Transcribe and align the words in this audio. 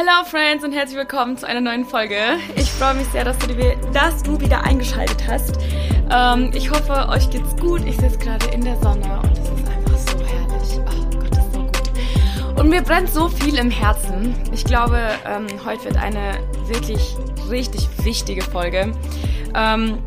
Hello 0.00 0.24
Friends 0.24 0.62
und 0.62 0.70
herzlich 0.70 0.96
willkommen 0.96 1.36
zu 1.36 1.44
einer 1.44 1.60
neuen 1.60 1.84
Folge. 1.84 2.20
Ich 2.54 2.70
freue 2.70 2.94
mich 2.94 3.08
sehr, 3.08 3.24
dass 3.24 3.36
du, 3.38 3.48
dir, 3.48 3.74
dass 3.92 4.22
du 4.22 4.40
wieder 4.40 4.62
eingeschaltet 4.62 5.26
hast. 5.26 5.58
Ähm, 6.08 6.52
ich 6.54 6.70
hoffe, 6.70 7.08
euch 7.08 7.28
geht's 7.30 7.56
gut. 7.56 7.84
Ich 7.84 7.96
sitze 7.96 8.16
gerade 8.16 8.46
in 8.54 8.60
der 8.60 8.76
Sonne 8.80 9.20
und 9.20 9.32
es 9.32 9.40
ist 9.40 9.68
einfach 9.68 9.98
so 9.98 10.24
herrlich. 10.24 10.78
Oh 10.86 11.18
Gott, 11.18 11.32
ist 11.32 11.52
so 11.52 11.62
gut. 11.62 12.60
Und 12.60 12.68
mir 12.68 12.80
brennt 12.80 13.10
so 13.10 13.28
viel 13.28 13.58
im 13.58 13.72
Herzen. 13.72 14.36
Ich 14.52 14.64
glaube, 14.64 15.00
ähm, 15.26 15.48
heute 15.64 15.86
wird 15.86 15.96
eine 15.96 16.38
wirklich 16.68 17.16
richtig 17.50 17.88
wichtige 18.04 18.42
Folge. 18.42 18.92
Ähm, 19.56 19.98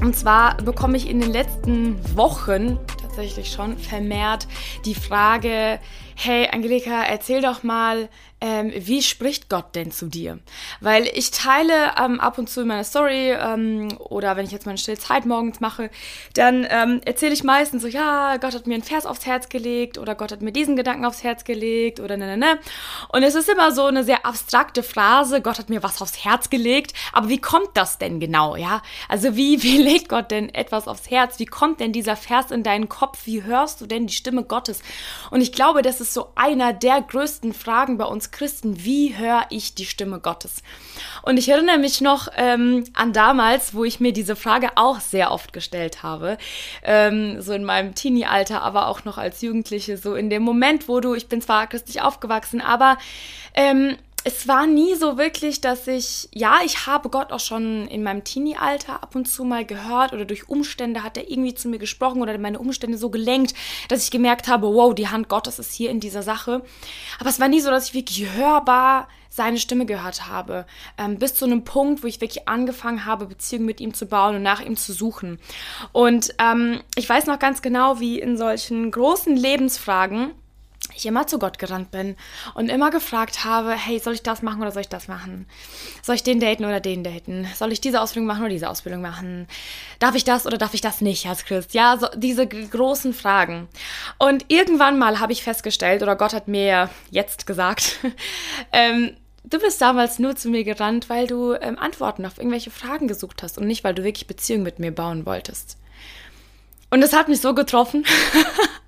und 0.00 0.16
zwar 0.16 0.56
bekomme 0.56 0.96
ich 0.96 1.08
in 1.08 1.20
den 1.20 1.30
letzten 1.30 2.00
Wochen 2.16 2.80
tatsächlich 3.00 3.52
schon 3.52 3.78
vermehrt 3.78 4.48
die 4.84 4.96
Frage, 4.96 5.78
hey 6.18 6.48
Angelika, 6.50 7.02
erzähl 7.02 7.42
doch 7.42 7.62
mal, 7.62 8.08
ähm, 8.40 8.70
wie 8.74 9.02
spricht 9.02 9.48
Gott 9.48 9.74
denn 9.74 9.90
zu 9.90 10.06
dir? 10.06 10.38
Weil 10.80 11.06
ich 11.14 11.30
teile 11.30 11.92
ähm, 11.98 12.20
ab 12.20 12.36
und 12.36 12.50
zu 12.50 12.60
in 12.60 12.68
meiner 12.68 12.84
Story 12.84 13.32
ähm, 13.32 13.88
oder 13.98 14.36
wenn 14.36 14.44
ich 14.44 14.52
jetzt 14.52 14.66
meine 14.66 14.76
stille 14.76 14.98
Zeit 14.98 15.24
morgens 15.24 15.60
mache, 15.60 15.90
dann 16.34 16.66
ähm, 16.68 17.00
erzähle 17.04 17.32
ich 17.32 17.44
meistens 17.44 17.82
so, 17.82 17.88
ja, 17.88 18.36
Gott 18.36 18.54
hat 18.54 18.66
mir 18.66 18.74
einen 18.74 18.82
Vers 18.82 19.06
aufs 19.06 19.24
Herz 19.24 19.48
gelegt 19.48 19.96
oder 19.96 20.14
Gott 20.14 20.32
hat 20.32 20.42
mir 20.42 20.52
diesen 20.52 20.76
Gedanken 20.76 21.06
aufs 21.06 21.22
Herz 21.22 21.44
gelegt 21.44 21.98
oder 21.98 22.18
ne, 22.18 22.26
ne, 22.26 22.36
ne. 22.36 22.58
Und 23.08 23.22
es 23.22 23.34
ist 23.34 23.48
immer 23.48 23.72
so 23.72 23.84
eine 23.84 24.04
sehr 24.04 24.26
abstrakte 24.26 24.82
Phrase, 24.82 25.40
Gott 25.40 25.58
hat 25.58 25.70
mir 25.70 25.82
was 25.82 26.02
aufs 26.02 26.22
Herz 26.22 26.50
gelegt, 26.50 26.92
aber 27.14 27.30
wie 27.30 27.40
kommt 27.40 27.70
das 27.72 27.96
denn 27.96 28.20
genau, 28.20 28.56
ja? 28.56 28.82
Also 29.08 29.34
wie, 29.36 29.62
wie 29.62 29.78
legt 29.78 30.10
Gott 30.10 30.30
denn 30.30 30.54
etwas 30.54 30.88
aufs 30.88 31.10
Herz? 31.10 31.38
Wie 31.38 31.46
kommt 31.46 31.80
denn 31.80 31.92
dieser 31.92 32.16
Vers 32.16 32.50
in 32.50 32.62
deinen 32.62 32.90
Kopf? 32.90 33.20
Wie 33.24 33.44
hörst 33.44 33.80
du 33.80 33.86
denn 33.86 34.06
die 34.06 34.14
Stimme 34.14 34.44
Gottes? 34.44 34.82
Und 35.30 35.40
ich 35.40 35.52
glaube, 35.52 35.80
das 35.80 36.02
ist 36.02 36.05
so 36.12 36.28
einer 36.34 36.72
der 36.72 37.02
größten 37.02 37.52
Fragen 37.52 37.98
bei 37.98 38.04
uns 38.04 38.30
Christen, 38.30 38.84
wie 38.84 39.16
höre 39.16 39.46
ich 39.50 39.74
die 39.74 39.86
Stimme 39.86 40.20
Gottes? 40.20 40.62
Und 41.22 41.36
ich 41.36 41.48
erinnere 41.48 41.78
mich 41.78 42.00
noch 42.00 42.28
ähm, 42.36 42.84
an 42.94 43.12
damals, 43.12 43.74
wo 43.74 43.84
ich 43.84 44.00
mir 44.00 44.12
diese 44.12 44.36
Frage 44.36 44.70
auch 44.76 45.00
sehr 45.00 45.30
oft 45.30 45.52
gestellt 45.52 46.02
habe, 46.02 46.38
ähm, 46.82 47.40
so 47.40 47.52
in 47.52 47.64
meinem 47.64 47.94
Teenie-Alter, 47.94 48.62
aber 48.62 48.88
auch 48.88 49.04
noch 49.04 49.18
als 49.18 49.40
Jugendliche, 49.42 49.96
so 49.96 50.14
in 50.14 50.30
dem 50.30 50.42
Moment, 50.42 50.88
wo 50.88 51.00
du, 51.00 51.14
ich 51.14 51.28
bin 51.28 51.40
zwar 51.40 51.66
christlich 51.66 52.00
aufgewachsen, 52.00 52.60
aber 52.60 52.98
ähm, 53.54 53.96
es 54.26 54.48
war 54.48 54.66
nie 54.66 54.96
so 54.96 55.18
wirklich, 55.18 55.60
dass 55.60 55.86
ich, 55.86 56.28
ja, 56.34 56.58
ich 56.64 56.88
habe 56.88 57.10
Gott 57.10 57.30
auch 57.30 57.38
schon 57.38 57.86
in 57.86 58.02
meinem 58.02 58.24
Teenie-Alter 58.24 59.00
ab 59.00 59.14
und 59.14 59.26
zu 59.26 59.44
mal 59.44 59.64
gehört 59.64 60.12
oder 60.12 60.24
durch 60.24 60.48
Umstände 60.48 61.04
hat 61.04 61.16
er 61.16 61.30
irgendwie 61.30 61.54
zu 61.54 61.68
mir 61.68 61.78
gesprochen 61.78 62.20
oder 62.20 62.36
meine 62.36 62.58
Umstände 62.58 62.98
so 62.98 63.08
gelenkt, 63.08 63.54
dass 63.88 64.02
ich 64.02 64.10
gemerkt 64.10 64.48
habe, 64.48 64.66
wow, 64.66 64.92
die 64.92 65.06
Hand 65.06 65.28
Gottes 65.28 65.60
ist 65.60 65.72
hier 65.72 65.90
in 65.90 66.00
dieser 66.00 66.24
Sache. 66.24 66.62
Aber 67.20 67.28
es 67.28 67.38
war 67.38 67.46
nie 67.46 67.60
so, 67.60 67.70
dass 67.70 67.86
ich 67.86 67.94
wirklich 67.94 68.28
hörbar 68.32 69.06
seine 69.28 69.58
Stimme 69.58 69.86
gehört 69.86 70.26
habe. 70.28 70.66
Ähm, 70.98 71.20
bis 71.20 71.36
zu 71.36 71.44
einem 71.44 71.62
Punkt, 71.62 72.02
wo 72.02 72.08
ich 72.08 72.20
wirklich 72.20 72.48
angefangen 72.48 73.04
habe, 73.04 73.26
Beziehungen 73.26 73.66
mit 73.66 73.80
ihm 73.80 73.94
zu 73.94 74.06
bauen 74.06 74.34
und 74.34 74.42
nach 74.42 74.60
ihm 74.60 74.76
zu 74.76 74.92
suchen. 74.92 75.38
Und 75.92 76.34
ähm, 76.40 76.80
ich 76.96 77.08
weiß 77.08 77.26
noch 77.26 77.38
ganz 77.38 77.62
genau, 77.62 78.00
wie 78.00 78.18
in 78.18 78.36
solchen 78.36 78.90
großen 78.90 79.36
Lebensfragen, 79.36 80.32
ich 80.94 81.06
immer 81.06 81.26
zu 81.26 81.38
Gott 81.38 81.58
gerannt 81.58 81.90
bin 81.90 82.16
und 82.54 82.68
immer 82.68 82.90
gefragt 82.90 83.44
habe, 83.44 83.72
hey, 83.72 83.98
soll 83.98 84.14
ich 84.14 84.22
das 84.22 84.42
machen 84.42 84.62
oder 84.62 84.72
soll 84.72 84.82
ich 84.82 84.88
das 84.88 85.08
machen? 85.08 85.46
Soll 86.02 86.14
ich 86.14 86.22
den 86.22 86.40
daten 86.40 86.64
oder 86.64 86.80
den 86.80 87.04
daten? 87.04 87.46
Soll 87.54 87.72
ich 87.72 87.80
diese 87.80 88.00
Ausbildung 88.00 88.26
machen 88.26 88.40
oder 88.40 88.50
diese 88.50 88.70
Ausbildung 88.70 89.02
machen? 89.02 89.46
Darf 89.98 90.14
ich 90.14 90.24
das 90.24 90.46
oder 90.46 90.58
darf 90.58 90.74
ich 90.74 90.80
das 90.80 91.00
nicht 91.00 91.26
als 91.26 91.44
Christ? 91.44 91.74
Ja, 91.74 91.96
so 91.98 92.08
diese 92.14 92.46
großen 92.46 93.12
Fragen. 93.12 93.68
Und 94.18 94.44
irgendwann 94.48 94.98
mal 94.98 95.20
habe 95.20 95.32
ich 95.32 95.42
festgestellt, 95.42 96.02
oder 96.02 96.16
Gott 96.16 96.32
hat 96.32 96.48
mir 96.48 96.90
jetzt 97.10 97.46
gesagt, 97.46 97.98
ähm, 98.72 99.16
du 99.44 99.58
bist 99.58 99.80
damals 99.80 100.18
nur 100.18 100.36
zu 100.36 100.48
mir 100.48 100.64
gerannt, 100.64 101.08
weil 101.08 101.26
du 101.26 101.54
ähm, 101.54 101.78
Antworten 101.78 102.26
auf 102.26 102.38
irgendwelche 102.38 102.70
Fragen 102.70 103.08
gesucht 103.08 103.42
hast 103.42 103.58
und 103.58 103.66
nicht, 103.66 103.84
weil 103.84 103.94
du 103.94 104.04
wirklich 104.04 104.26
Beziehungen 104.26 104.64
mit 104.64 104.78
mir 104.78 104.92
bauen 104.92 105.26
wolltest. 105.26 105.78
Und 106.90 107.00
das 107.00 107.12
hat 107.12 107.28
mich 107.28 107.40
so 107.40 107.54
getroffen. 107.54 108.04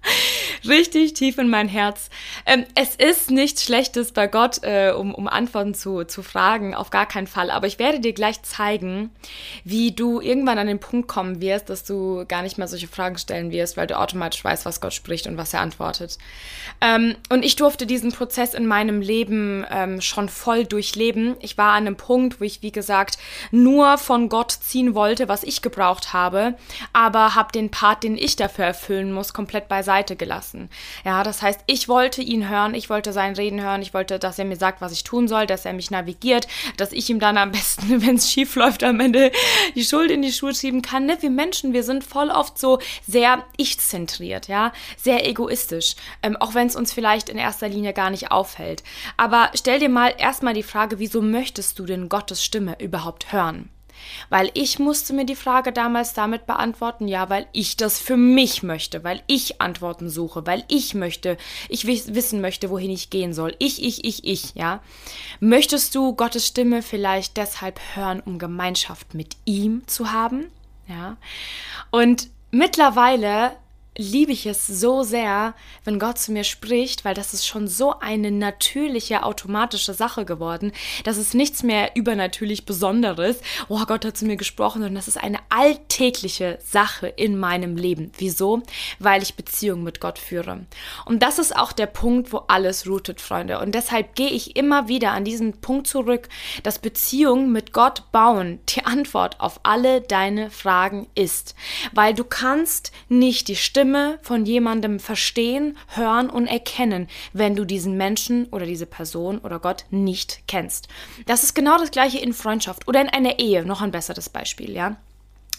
richtig 0.66 1.14
tief 1.14 1.38
in 1.38 1.48
mein 1.48 1.68
Herz. 1.68 2.10
Ähm, 2.46 2.64
es 2.74 2.96
ist 2.96 3.30
nichts 3.30 3.64
Schlechtes 3.64 4.12
bei 4.12 4.26
Gott, 4.26 4.62
äh, 4.62 4.92
um, 4.92 5.14
um 5.14 5.28
Antworten 5.28 5.74
zu, 5.74 6.04
zu 6.04 6.22
fragen, 6.22 6.74
auf 6.74 6.90
gar 6.90 7.06
keinen 7.06 7.26
Fall. 7.26 7.50
Aber 7.50 7.66
ich 7.66 7.78
werde 7.78 8.00
dir 8.00 8.12
gleich 8.12 8.42
zeigen, 8.42 9.10
wie 9.64 9.92
du 9.92 10.20
irgendwann 10.20 10.58
an 10.58 10.66
den 10.66 10.80
Punkt 10.80 11.08
kommen 11.08 11.40
wirst, 11.40 11.70
dass 11.70 11.84
du 11.84 12.24
gar 12.26 12.42
nicht 12.42 12.58
mehr 12.58 12.68
solche 12.68 12.88
Fragen 12.88 13.18
stellen 13.18 13.50
wirst, 13.50 13.76
weil 13.76 13.86
du 13.86 13.98
automatisch 13.98 14.44
weißt, 14.44 14.64
was 14.64 14.80
Gott 14.80 14.94
spricht 14.94 15.26
und 15.26 15.36
was 15.36 15.54
er 15.54 15.60
antwortet. 15.60 16.18
Ähm, 16.80 17.16
und 17.28 17.44
ich 17.44 17.56
durfte 17.56 17.86
diesen 17.86 18.12
Prozess 18.12 18.54
in 18.54 18.66
meinem 18.66 19.00
Leben 19.00 19.64
ähm, 19.70 20.00
schon 20.00 20.28
voll 20.28 20.64
durchleben. 20.64 21.36
Ich 21.40 21.58
war 21.58 21.72
an 21.72 21.86
einem 21.86 21.96
Punkt, 21.96 22.40
wo 22.40 22.44
ich, 22.44 22.62
wie 22.62 22.72
gesagt, 22.72 23.18
nur 23.50 23.98
von 23.98 24.28
Gott 24.28 24.52
ziehen 24.52 24.94
wollte, 24.94 25.28
was 25.28 25.42
ich 25.42 25.62
gebraucht 25.62 26.12
habe, 26.12 26.54
aber 26.92 27.34
habe 27.34 27.52
den 27.52 27.70
Part, 27.70 28.02
den 28.04 28.16
ich 28.16 28.36
dafür 28.36 28.64
erfüllen 28.66 29.12
muss, 29.12 29.32
komplett 29.32 29.68
beiseite 29.68 30.16
gelassen 30.16 30.47
lassen. 30.48 30.68
Ja, 31.04 31.22
das 31.22 31.42
heißt, 31.42 31.60
ich 31.66 31.88
wollte 31.88 32.22
ihn 32.22 32.48
hören, 32.48 32.74
ich 32.74 32.90
wollte 32.90 33.12
sein 33.12 33.34
Reden 33.34 33.60
hören, 33.60 33.82
ich 33.82 33.94
wollte, 33.94 34.18
dass 34.18 34.38
er 34.38 34.44
mir 34.44 34.56
sagt, 34.56 34.80
was 34.80 34.92
ich 34.92 35.04
tun 35.04 35.28
soll, 35.28 35.46
dass 35.46 35.64
er 35.64 35.72
mich 35.72 35.90
navigiert, 35.90 36.46
dass 36.76 36.92
ich 36.92 37.08
ihm 37.10 37.20
dann 37.20 37.36
am 37.36 37.52
besten, 37.52 38.02
wenn 38.06 38.16
es 38.16 38.30
schief 38.30 38.54
läuft, 38.56 38.82
am 38.82 39.00
Ende 39.00 39.30
die 39.74 39.84
Schuld 39.84 40.10
in 40.10 40.22
die 40.22 40.32
Schuhe 40.32 40.54
schieben 40.54 40.82
kann. 40.82 41.06
Ne? 41.06 41.18
Wir 41.20 41.30
Menschen, 41.30 41.72
wir 41.72 41.82
sind 41.82 42.04
voll 42.04 42.30
oft 42.30 42.58
so 42.58 42.78
sehr 43.06 43.44
ich-zentriert, 43.56 44.48
ja, 44.48 44.72
sehr 44.96 45.26
egoistisch, 45.28 45.94
ähm, 46.22 46.36
auch 46.36 46.54
wenn 46.54 46.66
es 46.66 46.76
uns 46.76 46.92
vielleicht 46.92 47.28
in 47.28 47.38
erster 47.38 47.68
Linie 47.68 47.92
gar 47.92 48.10
nicht 48.10 48.30
auffällt. 48.30 48.82
Aber 49.16 49.50
stell 49.54 49.78
dir 49.78 49.88
mal 49.88 50.14
erstmal 50.16 50.54
die 50.54 50.62
Frage, 50.62 50.98
wieso 50.98 51.20
möchtest 51.22 51.78
du 51.78 51.86
denn 51.86 52.08
Gottes 52.08 52.44
Stimme 52.44 52.76
überhaupt 52.80 53.32
hören? 53.32 53.70
Weil 54.28 54.50
ich 54.54 54.78
musste 54.78 55.12
mir 55.12 55.24
die 55.24 55.36
Frage 55.36 55.72
damals 55.72 56.14
damit 56.14 56.46
beantworten, 56.46 57.08
ja, 57.08 57.28
weil 57.28 57.46
ich 57.52 57.76
das 57.76 57.98
für 57.98 58.16
mich 58.16 58.62
möchte, 58.62 59.04
weil 59.04 59.22
ich 59.26 59.60
Antworten 59.60 60.08
suche, 60.08 60.46
weil 60.46 60.64
ich 60.68 60.94
möchte, 60.94 61.36
ich 61.68 61.86
wissen 61.86 62.40
möchte, 62.40 62.70
wohin 62.70 62.90
ich 62.90 63.10
gehen 63.10 63.32
soll. 63.32 63.54
Ich, 63.58 63.82
ich, 63.82 64.04
ich, 64.04 64.24
ich, 64.24 64.54
ja. 64.54 64.80
Möchtest 65.40 65.94
du 65.94 66.14
Gottes 66.14 66.46
Stimme 66.46 66.82
vielleicht 66.82 67.36
deshalb 67.36 67.80
hören, 67.94 68.20
um 68.24 68.38
Gemeinschaft 68.38 69.14
mit 69.14 69.36
ihm 69.44 69.86
zu 69.86 70.12
haben? 70.12 70.46
Ja. 70.88 71.16
Und 71.90 72.28
mittlerweile 72.50 73.52
liebe 73.98 74.32
ich 74.32 74.46
es 74.46 74.66
so 74.66 75.02
sehr, 75.02 75.54
wenn 75.84 75.98
Gott 75.98 76.18
zu 76.18 76.32
mir 76.32 76.44
spricht, 76.44 77.04
weil 77.04 77.14
das 77.14 77.34
ist 77.34 77.46
schon 77.46 77.68
so 77.68 77.98
eine 77.98 78.30
natürliche, 78.30 79.24
automatische 79.24 79.92
Sache 79.92 80.24
geworden. 80.24 80.72
Das 81.04 81.18
ist 81.18 81.34
nichts 81.34 81.62
mehr 81.62 81.96
übernatürlich 81.96 82.64
Besonderes. 82.64 83.40
Oh, 83.68 83.84
Gott 83.86 84.04
hat 84.04 84.16
zu 84.16 84.24
mir 84.24 84.36
gesprochen, 84.36 84.80
sondern 84.80 84.94
das 84.94 85.08
ist 85.08 85.18
eine 85.18 85.37
alltägliche 85.58 86.58
Sache 86.62 87.08
in 87.08 87.38
meinem 87.38 87.76
Leben. 87.76 88.12
Wieso? 88.18 88.62
Weil 88.98 89.22
ich 89.22 89.34
Beziehung 89.34 89.82
mit 89.82 90.00
Gott 90.00 90.18
führe. 90.18 90.66
Und 91.04 91.22
das 91.22 91.38
ist 91.38 91.56
auch 91.56 91.72
der 91.72 91.86
Punkt, 91.86 92.32
wo 92.32 92.42
alles 92.48 92.86
rootet, 92.86 93.20
Freunde. 93.20 93.58
Und 93.58 93.74
deshalb 93.74 94.14
gehe 94.14 94.30
ich 94.30 94.56
immer 94.56 94.88
wieder 94.88 95.12
an 95.12 95.24
diesen 95.24 95.60
Punkt 95.60 95.86
zurück, 95.86 96.28
dass 96.62 96.78
Beziehung 96.78 97.50
mit 97.50 97.72
Gott 97.72 98.04
bauen 98.12 98.60
die 98.68 98.84
Antwort 98.84 99.40
auf 99.40 99.60
alle 99.62 100.00
deine 100.00 100.50
Fragen 100.50 101.08
ist. 101.14 101.54
Weil 101.92 102.14
du 102.14 102.24
kannst 102.24 102.92
nicht 103.08 103.48
die 103.48 103.56
Stimme 103.56 103.78
Stimme 103.88 104.18
von 104.22 104.44
jemandem 104.44 104.98
verstehen, 104.98 105.78
hören 105.88 106.28
und 106.28 106.46
erkennen, 106.46 107.08
wenn 107.32 107.54
du 107.54 107.64
diesen 107.64 107.96
Menschen 107.96 108.46
oder 108.46 108.66
diese 108.66 108.86
Person 108.86 109.38
oder 109.38 109.60
Gott 109.60 109.86
nicht 109.90 110.42
kennst. 110.48 110.88
Das 111.26 111.42
ist 111.42 111.54
genau 111.54 111.78
das 111.78 111.90
gleiche 111.90 112.18
in 112.18 112.32
Freundschaft 112.32 112.86
oder 112.88 113.00
in 113.00 113.08
einer 113.08 113.38
Ehe, 113.38 113.64
noch 113.64 113.82
ein 113.82 113.92
besseres 113.92 114.28
Beispiel, 114.28 114.72
ja 114.72 114.96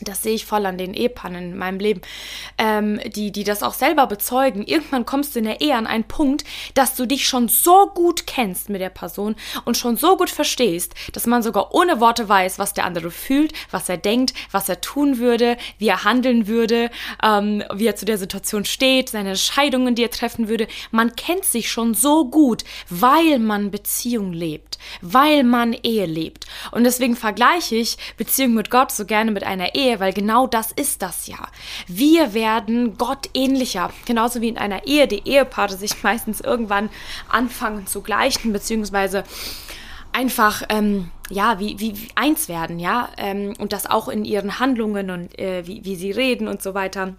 das 0.01 0.23
sehe 0.23 0.35
ich 0.35 0.45
voll 0.45 0.65
an 0.65 0.77
den 0.77 0.93
Ehepannen 0.93 1.51
in 1.51 1.57
meinem 1.57 1.79
Leben, 1.79 2.01
ähm, 2.57 2.99
die, 3.05 3.31
die 3.31 3.43
das 3.43 3.63
auch 3.63 3.73
selber 3.73 4.07
bezeugen. 4.07 4.65
Irgendwann 4.65 5.05
kommst 5.05 5.35
du 5.35 5.39
in 5.39 5.45
der 5.45 5.61
Ehe 5.61 5.75
an 5.75 5.87
einen 5.87 6.05
Punkt, 6.05 6.43
dass 6.73 6.95
du 6.95 7.05
dich 7.05 7.27
schon 7.27 7.47
so 7.49 7.87
gut 7.87 8.27
kennst 8.27 8.69
mit 8.69 8.81
der 8.81 8.89
Person 8.89 9.35
und 9.65 9.77
schon 9.77 9.97
so 9.97 10.17
gut 10.17 10.29
verstehst, 10.29 10.93
dass 11.13 11.25
man 11.25 11.43
sogar 11.43 11.73
ohne 11.73 11.99
Worte 11.99 12.29
weiß, 12.29 12.59
was 12.59 12.73
der 12.73 12.85
andere 12.85 13.11
fühlt, 13.11 13.53
was 13.71 13.89
er 13.89 13.97
denkt, 13.97 14.33
was 14.51 14.69
er 14.69 14.81
tun 14.81 15.17
würde, 15.19 15.57
wie 15.77 15.87
er 15.87 16.03
handeln 16.03 16.47
würde, 16.47 16.89
ähm, 17.23 17.63
wie 17.73 17.87
er 17.87 17.95
zu 17.95 18.05
der 18.05 18.17
Situation 18.17 18.65
steht, 18.65 19.09
seine 19.09 19.29
Entscheidungen, 19.29 19.95
die 19.95 20.03
er 20.03 20.11
treffen 20.11 20.47
würde. 20.47 20.67
Man 20.91 21.15
kennt 21.15 21.45
sich 21.45 21.71
schon 21.71 21.93
so 21.93 22.25
gut, 22.25 22.63
weil 22.89 23.39
man 23.39 23.71
Beziehung 23.71 24.33
lebt, 24.33 24.77
weil 25.01 25.43
man 25.43 25.73
Ehe 25.73 26.05
lebt. 26.05 26.45
Und 26.71 26.83
deswegen 26.83 27.15
vergleiche 27.15 27.75
ich 27.75 27.97
Beziehung 28.17 28.53
mit 28.53 28.69
Gott 28.69 28.91
so 28.91 29.05
gerne 29.05 29.31
mit 29.31 29.43
einer 29.43 29.75
Ehe 29.75 29.88
Ehe, 29.89 29.99
weil 29.99 30.13
genau 30.13 30.47
das 30.47 30.71
ist 30.71 31.01
das 31.01 31.27
ja. 31.27 31.37
Wir 31.87 32.33
werden 32.33 32.97
Gott 32.97 33.29
ähnlicher, 33.33 33.91
genauso 34.05 34.41
wie 34.41 34.49
in 34.49 34.57
einer 34.57 34.85
Ehe 34.85 35.07
die 35.07 35.27
Ehepaare 35.27 35.75
sich 35.75 36.03
meistens 36.03 36.41
irgendwann 36.41 36.89
anfangen 37.27 37.87
zu 37.87 38.01
gleichen, 38.01 38.53
beziehungsweise 38.53 39.23
einfach 40.11 40.63
ähm, 40.69 41.11
ja 41.29 41.59
wie, 41.59 41.79
wie, 41.79 41.95
wie, 41.97 42.07
eins 42.15 42.49
werden, 42.49 42.79
ja, 42.79 43.09
ähm, 43.17 43.53
und 43.59 43.73
das 43.73 43.85
auch 43.85 44.07
in 44.07 44.25
ihren 44.25 44.59
Handlungen 44.59 45.11
und 45.11 45.37
äh, 45.37 45.65
wie, 45.67 45.85
wie 45.85 45.95
sie 45.95 46.11
reden 46.11 46.47
und 46.47 46.61
so 46.61 46.73
weiter 46.73 47.15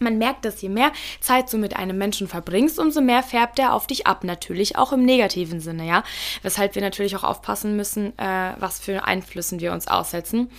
man 0.00 0.18
merkt, 0.18 0.44
dass 0.44 0.60
je 0.60 0.68
mehr 0.68 0.92
Zeit 1.20 1.52
du 1.52 1.58
mit 1.58 1.76
einem 1.76 1.98
Menschen 1.98 2.28
verbringst, 2.28 2.78
umso 2.78 3.00
mehr 3.00 3.22
färbt 3.22 3.58
er 3.58 3.72
auf 3.72 3.86
dich 3.86 4.06
ab. 4.06 4.24
Natürlich 4.24 4.76
auch 4.76 4.92
im 4.92 5.04
negativen 5.04 5.60
Sinne, 5.60 5.86
ja. 5.86 6.02
Weshalb 6.42 6.74
wir 6.74 6.82
natürlich 6.82 7.16
auch 7.16 7.24
aufpassen 7.24 7.76
müssen, 7.76 8.18
äh, 8.18 8.52
was 8.58 8.78
für 8.78 9.04
Einflüssen 9.04 9.60
wir 9.60 9.72
uns 9.72 9.88
aussetzen. 9.88 10.50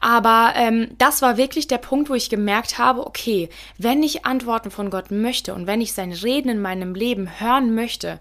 Aber 0.00 0.52
ähm, 0.56 0.88
das 0.98 1.22
war 1.22 1.36
wirklich 1.36 1.66
der 1.66 1.78
Punkt, 1.78 2.10
wo 2.10 2.14
ich 2.14 2.30
gemerkt 2.30 2.78
habe, 2.78 3.06
okay, 3.06 3.48
wenn 3.76 4.02
ich 4.02 4.24
Antworten 4.26 4.70
von 4.70 4.90
Gott 4.90 5.10
möchte 5.10 5.54
und 5.54 5.66
wenn 5.66 5.80
ich 5.80 5.92
sein 5.92 6.12
Reden 6.12 6.48
in 6.48 6.60
meinem 6.60 6.94
Leben 6.94 7.40
hören 7.40 7.74
möchte, 7.74 8.20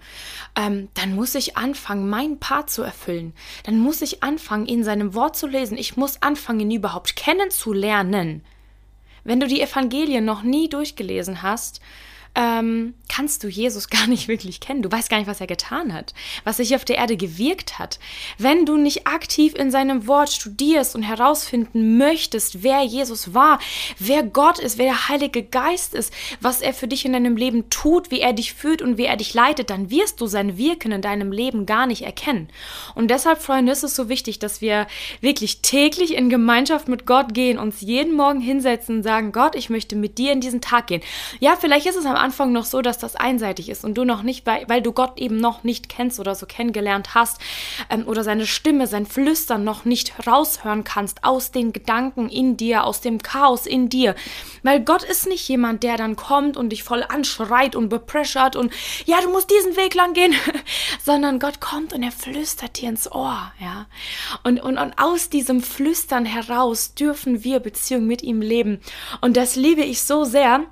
ähm, 0.55 0.89
dann 0.93 1.15
muss 1.15 1.35
ich 1.35 1.57
anfangen, 1.57 2.09
meinen 2.09 2.39
Part 2.39 2.69
zu 2.69 2.83
erfüllen. 2.83 3.33
Dann 3.63 3.79
muss 3.79 4.01
ich 4.01 4.23
anfangen, 4.23 4.65
in 4.65 4.83
seinem 4.83 5.13
Wort 5.13 5.35
zu 5.35 5.47
lesen. 5.47 5.77
Ich 5.77 5.97
muss 5.97 6.21
anfangen, 6.21 6.61
ihn 6.61 6.71
überhaupt 6.71 7.15
kennenzulernen. 7.15 8.43
Wenn 9.27 9.41
du 9.41 9.47
die 9.47 9.59
Evangelien 9.59 10.23
noch 10.23 10.41
nie 10.41 10.69
durchgelesen 10.69 11.41
hast, 11.41 11.81
ähm, 12.37 12.93
kannst 13.09 13.43
du 13.43 13.47
Jesus 13.47 13.89
gar 13.89 14.07
nicht 14.07 14.27
wirklich 14.27 14.59
kennen. 14.59 14.83
Du 14.83 14.91
weißt 14.91 15.09
gar 15.09 15.17
nicht, 15.17 15.27
was 15.27 15.41
er 15.41 15.47
getan 15.47 15.93
hat, 15.93 16.13
was 16.43 16.59
hier 16.59 16.77
auf 16.77 16.85
der 16.85 16.97
Erde 16.97 17.17
gewirkt 17.17 17.79
hat. 17.79 17.99
Wenn 18.37 18.65
du 18.65 18.77
nicht 18.77 19.07
aktiv 19.07 19.55
in 19.55 19.71
seinem 19.71 20.07
Wort 20.07 20.29
studierst 20.29 20.95
und 20.95 21.01
herausfinden 21.01 21.97
möchtest, 21.97 22.63
wer 22.63 22.83
Jesus 22.83 23.33
war, 23.33 23.59
wer 23.97 24.23
Gott 24.23 24.59
ist, 24.59 24.77
wer 24.77 24.85
der 24.85 25.09
Heilige 25.09 25.43
Geist 25.43 25.95
ist, 25.95 26.13
was 26.39 26.61
er 26.61 26.73
für 26.73 26.87
dich 26.87 27.05
in 27.05 27.13
deinem 27.13 27.37
Leben 27.37 27.69
tut, 27.69 28.11
wie 28.11 28.19
er 28.19 28.33
dich 28.33 28.53
führt 28.53 28.81
und 28.81 28.97
wie 28.97 29.05
er 29.05 29.17
dich 29.17 29.33
leitet, 29.33 29.69
dann 29.71 29.89
wirst 29.89 30.21
du 30.21 30.27
sein 30.27 30.57
Wirken 30.57 30.91
in 30.91 31.01
deinem 31.01 31.31
Leben 31.31 31.65
gar 31.65 31.87
nicht 31.87 32.03
erkennen. 32.03 32.49
Und 32.93 33.09
deshalb, 33.09 33.41
Freunde, 33.41 33.71
ist 33.71 33.83
es 33.83 33.95
so 33.95 34.09
wichtig, 34.09 34.37
dass 34.37 34.61
wir 34.61 34.85
wirklich 35.21 35.61
täglich 35.61 36.13
in 36.13 36.29
Gemeinschaft 36.29 36.87
mit 36.87 37.07
Gott 37.07 37.33
gehen, 37.33 37.57
uns 37.57 37.81
jeden 37.81 38.15
Morgen 38.15 38.41
hinsetzen 38.41 38.97
und 38.97 39.03
sagen, 39.03 39.31
Gott, 39.31 39.55
ich 39.55 39.69
möchte 39.69 39.95
mit 39.95 40.19
dir 40.19 40.31
in 40.31 40.41
diesen 40.41 40.61
Tag 40.61 40.87
gehen. 40.87 41.01
Ja, 41.39 41.55
vielleicht 41.59 41.87
ist 41.87 41.95
es 41.95 42.05
am 42.05 42.15
Anfang 42.15 42.26
noch 42.29 42.65
so, 42.65 42.81
dass 42.81 42.97
das 42.97 43.15
einseitig 43.15 43.69
ist 43.69 43.83
und 43.83 43.95
du 43.97 44.03
noch 44.03 44.23
nicht, 44.23 44.45
weil, 44.45 44.65
weil 44.67 44.81
du 44.81 44.91
Gott 44.91 45.17
eben 45.19 45.37
noch 45.37 45.63
nicht 45.63 45.89
kennst 45.89 46.19
oder 46.19 46.35
so 46.35 46.45
kennengelernt 46.45 47.15
hast 47.15 47.39
ähm, 47.89 48.07
oder 48.07 48.23
seine 48.23 48.45
Stimme, 48.45 48.87
sein 48.87 49.05
Flüstern 49.05 49.63
noch 49.63 49.85
nicht 49.85 50.27
raushören 50.27 50.83
kannst 50.83 51.23
aus 51.23 51.51
den 51.51 51.73
Gedanken 51.73 52.29
in 52.29 52.57
dir, 52.57 52.83
aus 52.85 53.01
dem 53.01 53.21
Chaos 53.21 53.65
in 53.65 53.89
dir. 53.89 54.15
Weil 54.63 54.83
Gott 54.83 55.03
ist 55.03 55.27
nicht 55.27 55.47
jemand, 55.47 55.83
der 55.83 55.97
dann 55.97 56.15
kommt 56.15 56.57
und 56.57 56.69
dich 56.69 56.83
voll 56.83 57.03
anschreit 57.03 57.75
und 57.75 57.89
bepressert 57.89 58.55
und 58.55 58.73
ja, 59.05 59.21
du 59.21 59.29
musst 59.29 59.51
diesen 59.51 59.77
Weg 59.77 59.95
lang 59.95 60.13
gehen, 60.13 60.33
sondern 61.03 61.39
Gott 61.39 61.59
kommt 61.59 61.93
und 61.93 62.03
er 62.03 62.11
flüstert 62.11 62.81
dir 62.81 62.89
ins 62.89 63.11
Ohr, 63.11 63.51
ja. 63.59 63.87
Und, 64.43 64.59
und, 64.61 64.77
und 64.77 64.93
aus 64.97 65.29
diesem 65.29 65.61
Flüstern 65.61 66.25
heraus 66.25 66.93
dürfen 66.93 67.43
wir 67.43 67.59
Beziehung 67.59 68.05
mit 68.05 68.21
ihm 68.21 68.41
leben. 68.41 68.79
Und 69.21 69.37
das 69.37 69.55
liebe 69.55 69.81
ich 69.81 70.01
so 70.01 70.23
sehr 70.23 70.65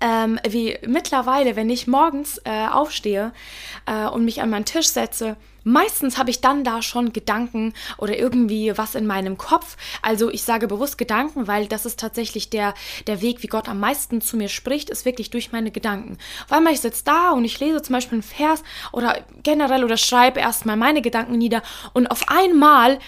ähm, 0.00 0.38
wie 0.48 0.78
mittlerweile, 0.86 1.56
wenn 1.56 1.70
ich 1.70 1.86
morgens 1.86 2.38
äh, 2.44 2.66
aufstehe 2.66 3.32
äh, 3.86 4.06
und 4.06 4.24
mich 4.24 4.42
an 4.42 4.50
meinen 4.50 4.64
Tisch 4.64 4.88
setze, 4.88 5.36
meistens 5.64 6.18
habe 6.18 6.30
ich 6.30 6.40
dann 6.40 6.64
da 6.64 6.82
schon 6.82 7.12
Gedanken 7.12 7.72
oder 7.98 8.18
irgendwie 8.18 8.76
was 8.76 8.94
in 8.94 9.06
meinem 9.06 9.38
Kopf. 9.38 9.76
Also 10.02 10.30
ich 10.30 10.42
sage 10.42 10.66
bewusst 10.66 10.98
Gedanken, 10.98 11.46
weil 11.46 11.66
das 11.66 11.86
ist 11.86 12.00
tatsächlich 12.00 12.50
der, 12.50 12.74
der 13.06 13.22
Weg, 13.22 13.42
wie 13.42 13.48
Gott 13.48 13.68
am 13.68 13.80
meisten 13.80 14.20
zu 14.20 14.36
mir 14.36 14.48
spricht, 14.48 14.90
ist 14.90 15.04
wirklich 15.04 15.30
durch 15.30 15.52
meine 15.52 15.70
Gedanken. 15.70 16.18
Auf 16.44 16.52
einmal 16.52 16.72
ich 16.72 16.80
sitze 16.80 17.04
da 17.04 17.30
und 17.30 17.44
ich 17.44 17.58
lese 17.60 17.82
zum 17.82 17.94
Beispiel 17.94 18.16
einen 18.16 18.22
Vers 18.22 18.62
oder 18.92 19.24
generell 19.42 19.84
oder 19.84 19.96
schreibe 19.96 20.40
erstmal 20.40 20.76
meine 20.76 21.02
Gedanken 21.02 21.38
nieder 21.38 21.62
und 21.92 22.08
auf 22.08 22.28
einmal 22.28 22.98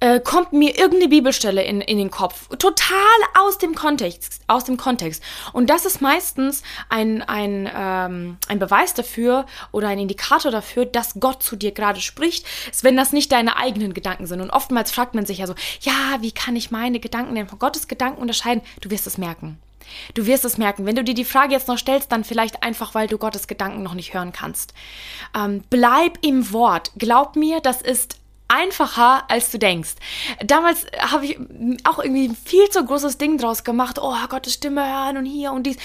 äh, 0.00 0.20
kommt 0.20 0.52
mir 0.52 0.78
irgendeine 0.78 1.08
Bibelstelle 1.08 1.62
in, 1.62 1.80
in 1.80 1.98
den 1.98 2.10
Kopf. 2.10 2.48
Total 2.58 2.98
aus 3.38 3.58
dem 3.58 3.74
Kontext. 3.74 4.40
Aus 4.46 4.64
dem 4.64 4.76
Kontext. 4.76 5.22
Und 5.52 5.70
das 5.70 5.84
ist 5.84 6.00
meistens 6.00 6.62
ein, 6.88 7.22
ein, 7.22 7.70
ähm, 7.74 8.38
ein 8.48 8.58
Beweis 8.58 8.94
dafür 8.94 9.46
oder 9.72 9.88
ein 9.88 9.98
Indikator 9.98 10.50
dafür, 10.50 10.86
dass 10.86 11.14
Gott 11.20 11.42
zu 11.42 11.56
dir 11.56 11.72
gerade 11.72 12.00
spricht, 12.00 12.46
wenn 12.82 12.96
das 12.96 13.12
nicht 13.12 13.32
deine 13.32 13.56
eigenen 13.56 13.94
Gedanken 13.94 14.26
sind. 14.26 14.40
Und 14.40 14.50
oftmals 14.50 14.90
fragt 14.90 15.14
man 15.14 15.26
sich 15.26 15.38
ja 15.38 15.46
so, 15.46 15.54
ja, 15.80 16.18
wie 16.20 16.32
kann 16.32 16.56
ich 16.56 16.70
meine 16.70 17.00
Gedanken 17.00 17.34
denn 17.34 17.48
von 17.48 17.58
Gottes 17.58 17.88
Gedanken 17.88 18.20
unterscheiden? 18.20 18.62
Du 18.80 18.90
wirst 18.90 19.06
es 19.06 19.18
merken. 19.18 19.58
Du 20.14 20.26
wirst 20.26 20.44
es 20.44 20.58
merken. 20.58 20.86
Wenn 20.86 20.96
du 20.96 21.04
dir 21.04 21.14
die 21.14 21.24
Frage 21.24 21.54
jetzt 21.54 21.68
noch 21.68 21.78
stellst, 21.78 22.12
dann 22.12 22.24
vielleicht 22.24 22.62
einfach, 22.62 22.94
weil 22.94 23.08
du 23.08 23.18
Gottes 23.18 23.46
Gedanken 23.46 23.82
noch 23.82 23.94
nicht 23.94 24.14
hören 24.14 24.32
kannst. 24.32 24.74
Ähm, 25.34 25.64
bleib 25.70 26.18
im 26.20 26.52
Wort. 26.52 26.92
Glaub 26.98 27.36
mir, 27.36 27.60
das 27.60 27.80
ist 27.82 28.16
einfacher, 28.48 29.30
als 29.30 29.50
du 29.50 29.58
denkst. 29.58 29.94
Damals 30.44 30.86
habe 30.98 31.26
ich 31.26 31.38
auch 31.84 31.98
irgendwie 31.98 32.28
ein 32.28 32.36
viel 32.36 32.68
zu 32.70 32.84
großes 32.84 33.18
Ding 33.18 33.38
draus 33.38 33.64
gemacht. 33.64 33.98
Oh, 34.00 34.14
Gottes 34.28 34.54
Stimme 34.54 34.84
hören 34.84 35.18
und 35.18 35.26
hier 35.26 35.52
und 35.52 35.64
dies. 35.64 35.76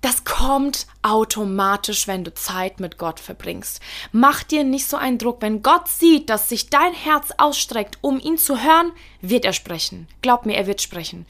Das 0.00 0.24
kommt 0.24 0.86
automatisch, 1.08 2.06
wenn 2.06 2.22
du 2.22 2.34
Zeit 2.34 2.80
mit 2.80 2.98
Gott 2.98 3.18
verbringst. 3.18 3.80
Mach 4.12 4.42
dir 4.42 4.62
nicht 4.62 4.86
so 4.86 4.98
einen 4.98 5.16
Druck. 5.16 5.40
Wenn 5.40 5.62
Gott 5.62 5.88
sieht, 5.88 6.28
dass 6.28 6.50
sich 6.50 6.68
dein 6.68 6.92
Herz 6.92 7.32
ausstreckt, 7.38 7.96
um 8.02 8.20
ihn 8.20 8.36
zu 8.36 8.62
hören, 8.62 8.92
wird 9.20 9.44
er 9.44 9.52
sprechen. 9.52 10.06
Glaub 10.22 10.46
mir, 10.46 10.56
er 10.56 10.66
wird 10.66 10.82
sprechen. 10.82 11.26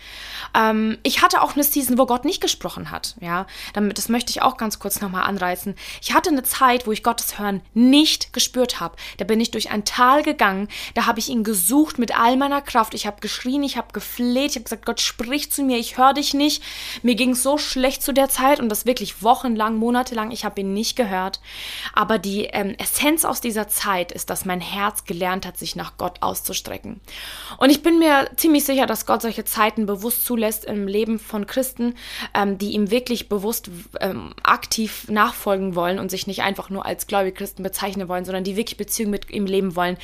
Ähm, 0.54 0.98
ich 1.02 1.22
hatte 1.22 1.42
auch 1.42 1.54
eine 1.54 1.64
Season, 1.64 1.96
wo 1.96 2.06
Gott 2.06 2.24
nicht 2.24 2.40
gesprochen 2.40 2.90
hat. 2.90 3.14
Ja, 3.20 3.46
damit, 3.72 3.98
das 3.98 4.08
möchte 4.08 4.30
ich 4.30 4.42
auch 4.42 4.56
ganz 4.56 4.78
kurz 4.78 5.00
nochmal 5.00 5.24
anreißen. 5.24 5.74
Ich 6.02 6.12
hatte 6.12 6.30
eine 6.30 6.42
Zeit, 6.42 6.86
wo 6.86 6.92
ich 6.92 7.02
Gottes 7.02 7.38
Hören 7.38 7.62
nicht 7.72 8.32
gespürt 8.32 8.80
habe. 8.80 8.96
Da 9.18 9.24
bin 9.24 9.40
ich 9.40 9.50
durch 9.50 9.70
ein 9.70 9.84
Tal 9.84 10.22
gegangen. 10.22 10.68
Da 10.94 11.06
habe 11.06 11.20
ich 11.20 11.28
ihn 11.28 11.44
gesucht 11.44 11.98
mit 11.98 12.18
all 12.18 12.36
meiner 12.36 12.62
Kraft. 12.62 12.94
Ich 12.94 13.06
habe 13.06 13.20
geschrien, 13.20 13.62
ich 13.62 13.76
habe 13.76 13.92
gefleht, 13.92 14.50
ich 14.50 14.56
habe 14.56 14.64
gesagt, 14.64 14.86
Gott 14.86 15.00
sprich 15.00 15.50
zu 15.52 15.62
mir, 15.62 15.78
ich 15.78 15.96
höre 15.96 16.14
dich 16.14 16.34
nicht. 16.34 16.62
Mir 17.02 17.14
ging 17.14 17.30
es 17.30 17.42
so 17.42 17.58
schlecht 17.58 18.02
zu 18.02 18.12
der 18.12 18.28
Zeit 18.28 18.60
und 18.60 18.68
das 18.68 18.86
wirklich 18.86 19.22
wochenlang, 19.22 19.67
monatelang. 19.76 20.30
Ich 20.30 20.44
habe 20.44 20.60
ihn 20.60 20.72
nicht 20.72 20.96
gehört. 20.96 21.40
Aber 21.92 22.18
die 22.18 22.44
ähm, 22.44 22.74
Essenz 22.78 23.24
aus 23.24 23.40
dieser 23.40 23.68
Zeit 23.68 24.12
ist, 24.12 24.30
dass 24.30 24.44
mein 24.44 24.60
Herz 24.60 25.04
gelernt 25.04 25.46
hat, 25.46 25.56
sich 25.58 25.76
nach 25.76 25.96
Gott 25.96 26.22
auszustrecken. 26.22 27.00
Und 27.58 27.70
ich 27.70 27.82
bin 27.82 27.98
mir 27.98 28.30
ziemlich 28.36 28.64
sicher, 28.64 28.86
dass 28.86 29.06
Gott 29.06 29.22
solche 29.22 29.44
Zeiten 29.44 29.86
bewusst 29.86 30.24
zulässt 30.24 30.64
im 30.64 30.86
Leben 30.86 31.18
von 31.18 31.46
Christen, 31.46 31.94
ähm, 32.34 32.58
die 32.58 32.72
ihm 32.72 32.90
wirklich 32.90 33.28
bewusst 33.28 33.70
ähm, 34.00 34.34
aktiv 34.42 35.06
nachfolgen 35.08 35.74
wollen 35.74 35.98
und 35.98 36.10
sich 36.10 36.26
nicht 36.26 36.42
einfach 36.42 36.70
nur 36.70 36.86
als 36.86 37.06
gläubige 37.06 37.36
Christen 37.36 37.62
bezeichnen 37.62 38.08
wollen, 38.08 38.24
sondern 38.24 38.44
die 38.44 38.56
wirklich 38.56 38.76
Beziehung 38.76 39.10
mit 39.10 39.30
ihm 39.30 39.46
leben 39.46 39.76
wollen. 39.76 39.96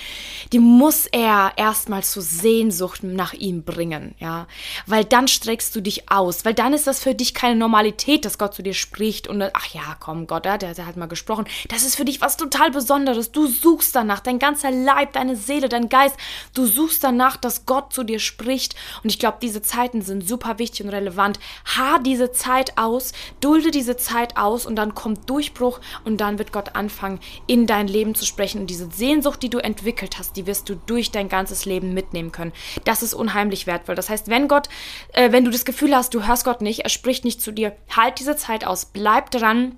Die 0.52 0.58
muss 0.58 1.06
er 1.06 1.52
erstmal 1.56 2.02
zur 2.02 2.22
Sehnsucht 2.22 3.02
nach 3.02 3.32
ihm 3.32 3.64
bringen, 3.64 4.14
ja. 4.18 4.46
Weil 4.86 5.04
dann 5.04 5.28
streckst 5.28 5.74
du 5.76 5.80
dich 5.80 6.10
aus, 6.10 6.44
weil 6.44 6.54
dann 6.54 6.72
ist 6.72 6.86
das 6.86 7.00
für 7.00 7.14
dich 7.14 7.34
keine 7.34 7.56
Normalität, 7.56 8.24
dass 8.24 8.38
Gott 8.38 8.54
zu 8.54 8.62
dir 8.62 8.74
spricht 8.74 9.28
und 9.28 9.43
ach 9.52 9.66
ja, 9.66 9.96
komm, 10.00 10.26
Gott, 10.26 10.44
der, 10.44 10.60
hat 10.60 10.96
mal 10.96 11.06
gesprochen. 11.06 11.46
Das 11.68 11.82
ist 11.82 11.96
für 11.96 12.04
dich 12.04 12.20
was 12.20 12.36
total 12.36 12.70
Besonderes. 12.70 13.32
Du 13.32 13.46
suchst 13.46 13.94
danach, 13.94 14.20
dein 14.20 14.38
ganzer 14.38 14.70
Leib, 14.70 15.12
deine 15.12 15.36
Seele, 15.36 15.68
dein 15.68 15.88
Geist, 15.88 16.16
du 16.54 16.66
suchst 16.66 17.04
danach, 17.04 17.36
dass 17.36 17.66
Gott 17.66 17.92
zu 17.92 18.04
dir 18.04 18.18
spricht. 18.18 18.74
Und 19.02 19.10
ich 19.10 19.18
glaube, 19.18 19.38
diese 19.42 19.62
Zeiten 19.62 20.02
sind 20.02 20.26
super 20.26 20.58
wichtig 20.58 20.84
und 20.84 20.90
relevant. 20.90 21.38
Haar 21.64 22.00
diese 22.02 22.32
Zeit 22.32 22.78
aus, 22.78 23.12
dulde 23.40 23.70
diese 23.70 23.96
Zeit 23.96 24.36
aus 24.36 24.66
und 24.66 24.76
dann 24.76 24.94
kommt 24.94 25.28
Durchbruch 25.28 25.80
und 26.04 26.20
dann 26.20 26.38
wird 26.38 26.52
Gott 26.52 26.74
anfangen, 26.74 27.20
in 27.46 27.66
dein 27.66 27.88
Leben 27.88 28.14
zu 28.14 28.24
sprechen. 28.24 28.62
Und 28.62 28.68
diese 28.68 28.90
Sehnsucht, 28.90 29.42
die 29.42 29.50
du 29.50 29.58
entwickelt 29.58 30.18
hast, 30.18 30.36
die 30.36 30.46
wirst 30.46 30.68
du 30.68 30.74
durch 30.74 31.10
dein 31.10 31.28
ganzes 31.28 31.64
Leben 31.64 31.94
mitnehmen 31.94 32.32
können. 32.32 32.52
Das 32.84 33.02
ist 33.02 33.14
unheimlich 33.14 33.66
wertvoll. 33.66 33.94
Das 33.94 34.08
heißt, 34.08 34.28
wenn 34.28 34.48
Gott, 34.48 34.68
äh, 35.12 35.32
wenn 35.32 35.44
du 35.44 35.50
das 35.50 35.64
Gefühl 35.64 35.94
hast, 35.94 36.14
du 36.14 36.26
hörst 36.26 36.44
Gott 36.44 36.60
nicht, 36.60 36.80
er 36.80 36.90
spricht 36.90 37.24
nicht 37.24 37.40
zu 37.40 37.52
dir, 37.52 37.76
halt 37.94 38.18
diese 38.18 38.36
Zeit 38.36 38.66
aus, 38.66 38.86
bleib 38.86 39.30
dran 39.34 39.72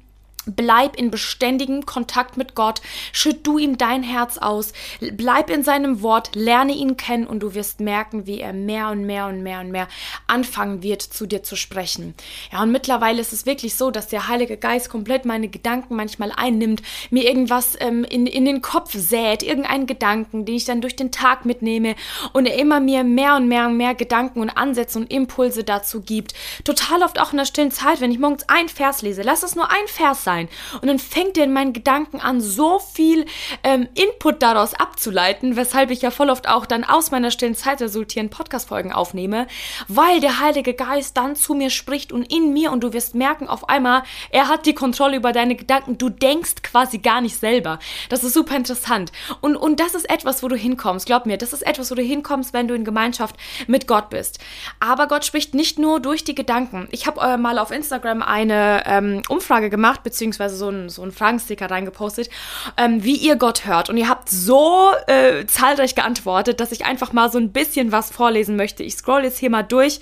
Bleib 0.48 0.94
in 0.96 1.10
beständigem 1.10 1.86
Kontakt 1.86 2.36
mit 2.36 2.54
Gott, 2.54 2.80
schütt 3.10 3.44
du 3.44 3.58
ihm 3.58 3.78
dein 3.78 4.04
Herz 4.04 4.38
aus, 4.38 4.72
bleib 5.00 5.50
in 5.50 5.64
seinem 5.64 6.02
Wort, 6.02 6.36
lerne 6.36 6.72
ihn 6.72 6.96
kennen 6.96 7.26
und 7.26 7.40
du 7.40 7.54
wirst 7.54 7.80
merken, 7.80 8.26
wie 8.26 8.40
er 8.40 8.52
mehr 8.52 8.90
und 8.90 9.04
mehr 9.04 9.26
und 9.26 9.42
mehr 9.42 9.58
und 9.58 9.72
mehr 9.72 9.88
anfangen 10.28 10.84
wird, 10.84 11.02
zu 11.02 11.26
dir 11.26 11.42
zu 11.42 11.56
sprechen. 11.56 12.14
Ja, 12.52 12.62
und 12.62 12.70
mittlerweile 12.70 13.20
ist 13.20 13.32
es 13.32 13.44
wirklich 13.44 13.74
so, 13.74 13.90
dass 13.90 14.06
der 14.06 14.28
Heilige 14.28 14.56
Geist 14.56 14.88
komplett 14.88 15.24
meine 15.24 15.48
Gedanken 15.48 15.96
manchmal 15.96 16.30
einnimmt, 16.36 16.80
mir 17.10 17.24
irgendwas 17.24 17.74
ähm, 17.80 18.04
in, 18.04 18.28
in 18.28 18.44
den 18.44 18.62
Kopf 18.62 18.92
sät, 18.94 19.42
irgendeinen 19.42 19.88
Gedanken, 19.88 20.44
den 20.44 20.54
ich 20.54 20.64
dann 20.64 20.80
durch 20.80 20.94
den 20.94 21.10
Tag 21.10 21.44
mitnehme 21.44 21.96
und 22.32 22.46
er 22.46 22.56
immer 22.56 22.78
mir 22.78 23.02
mehr 23.02 23.34
und 23.34 23.48
mehr 23.48 23.66
und 23.66 23.76
mehr 23.76 23.96
Gedanken 23.96 24.42
und 24.42 24.50
Ansätze 24.50 25.00
und 25.00 25.12
Impulse 25.12 25.64
dazu 25.64 26.02
gibt. 26.02 26.34
Total 26.62 27.02
oft 27.02 27.20
auch 27.20 27.32
in 27.32 27.38
der 27.38 27.46
stillen 27.46 27.72
Zeit, 27.72 28.00
wenn 28.00 28.12
ich 28.12 28.20
morgens 28.20 28.48
ein 28.48 28.68
Vers 28.68 29.02
lese, 29.02 29.22
lass 29.22 29.42
es 29.42 29.56
nur 29.56 29.68
ein 29.68 29.86
Vers 29.88 30.22
sein 30.22 30.35
sein. 30.36 30.48
Und 30.80 30.88
dann 30.88 30.98
fängt 30.98 31.38
er 31.38 31.44
in 31.44 31.52
meinen 31.52 31.72
Gedanken 31.72 32.20
an, 32.20 32.40
so 32.40 32.78
viel 32.78 33.26
ähm, 33.62 33.88
Input 33.94 34.42
daraus 34.42 34.74
abzuleiten, 34.74 35.56
weshalb 35.56 35.90
ich 35.90 36.02
ja 36.02 36.10
voll 36.10 36.30
oft 36.30 36.48
auch 36.48 36.66
dann 36.66 36.84
aus 36.84 37.10
meiner 37.10 37.30
stillen 37.30 37.54
Zeit 37.54 37.80
resultierend 37.80 38.30
Podcast-Folgen 38.30 38.92
aufnehme, 38.92 39.46
weil 39.88 40.20
der 40.20 40.40
Heilige 40.40 40.74
Geist 40.74 41.16
dann 41.16 41.36
zu 41.36 41.54
mir 41.54 41.70
spricht 41.70 42.12
und 42.12 42.30
in 42.32 42.52
mir 42.52 42.72
und 42.72 42.80
du 42.80 42.92
wirst 42.92 43.14
merken, 43.14 43.48
auf 43.48 43.68
einmal, 43.68 44.02
er 44.30 44.48
hat 44.48 44.66
die 44.66 44.74
Kontrolle 44.74 45.16
über 45.16 45.32
deine 45.32 45.56
Gedanken. 45.56 45.98
Du 45.98 46.08
denkst 46.08 46.62
quasi 46.62 46.98
gar 46.98 47.20
nicht 47.20 47.38
selber. 47.38 47.78
Das 48.08 48.24
ist 48.24 48.34
super 48.34 48.56
interessant. 48.56 49.12
Und, 49.40 49.56
und 49.56 49.80
das 49.80 49.94
ist 49.94 50.08
etwas, 50.10 50.42
wo 50.42 50.48
du 50.48 50.56
hinkommst. 50.56 51.06
Glaub 51.06 51.26
mir, 51.26 51.38
das 51.38 51.52
ist 51.52 51.66
etwas, 51.66 51.90
wo 51.90 51.94
du 51.94 52.02
hinkommst, 52.02 52.52
wenn 52.52 52.68
du 52.68 52.74
in 52.74 52.84
Gemeinschaft 52.84 53.36
mit 53.66 53.86
Gott 53.86 54.10
bist. 54.10 54.38
Aber 54.80 55.06
Gott 55.08 55.24
spricht 55.24 55.54
nicht 55.54 55.78
nur 55.78 56.00
durch 56.00 56.24
die 56.24 56.34
Gedanken. 56.34 56.88
Ich 56.90 57.06
habe 57.06 57.20
äh, 57.20 57.36
mal 57.36 57.58
auf 57.58 57.70
Instagram 57.70 58.22
eine 58.22 58.82
ähm, 58.86 59.22
Umfrage 59.28 59.70
gemacht, 59.70 60.02
beziehungsweise 60.02 60.25
so 60.32 60.68
einen 60.68 60.88
so 60.88 61.02
ein 61.02 61.12
Fragensticker 61.12 61.70
reingepostet, 61.70 62.30
ähm, 62.76 63.02
wie 63.04 63.16
ihr 63.16 63.36
Gott 63.36 63.66
hört. 63.66 63.88
Und 63.90 63.96
ihr 63.96 64.08
habt 64.08 64.28
so 64.28 64.90
äh, 65.06 65.46
zahlreich 65.46 65.94
geantwortet, 65.94 66.60
dass 66.60 66.72
ich 66.72 66.84
einfach 66.84 67.12
mal 67.12 67.30
so 67.30 67.38
ein 67.38 67.52
bisschen 67.52 67.92
was 67.92 68.10
vorlesen 68.10 68.56
möchte. 68.56 68.82
Ich 68.82 68.94
scroll 68.96 69.24
jetzt 69.24 69.38
hier 69.38 69.50
mal 69.50 69.62
durch. 69.62 70.00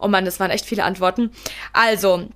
Oh 0.00 0.08
Mann, 0.08 0.24
das 0.24 0.40
waren 0.40 0.50
echt 0.50 0.66
viele 0.66 0.84
Antworten. 0.84 1.30
Also, 1.72 2.28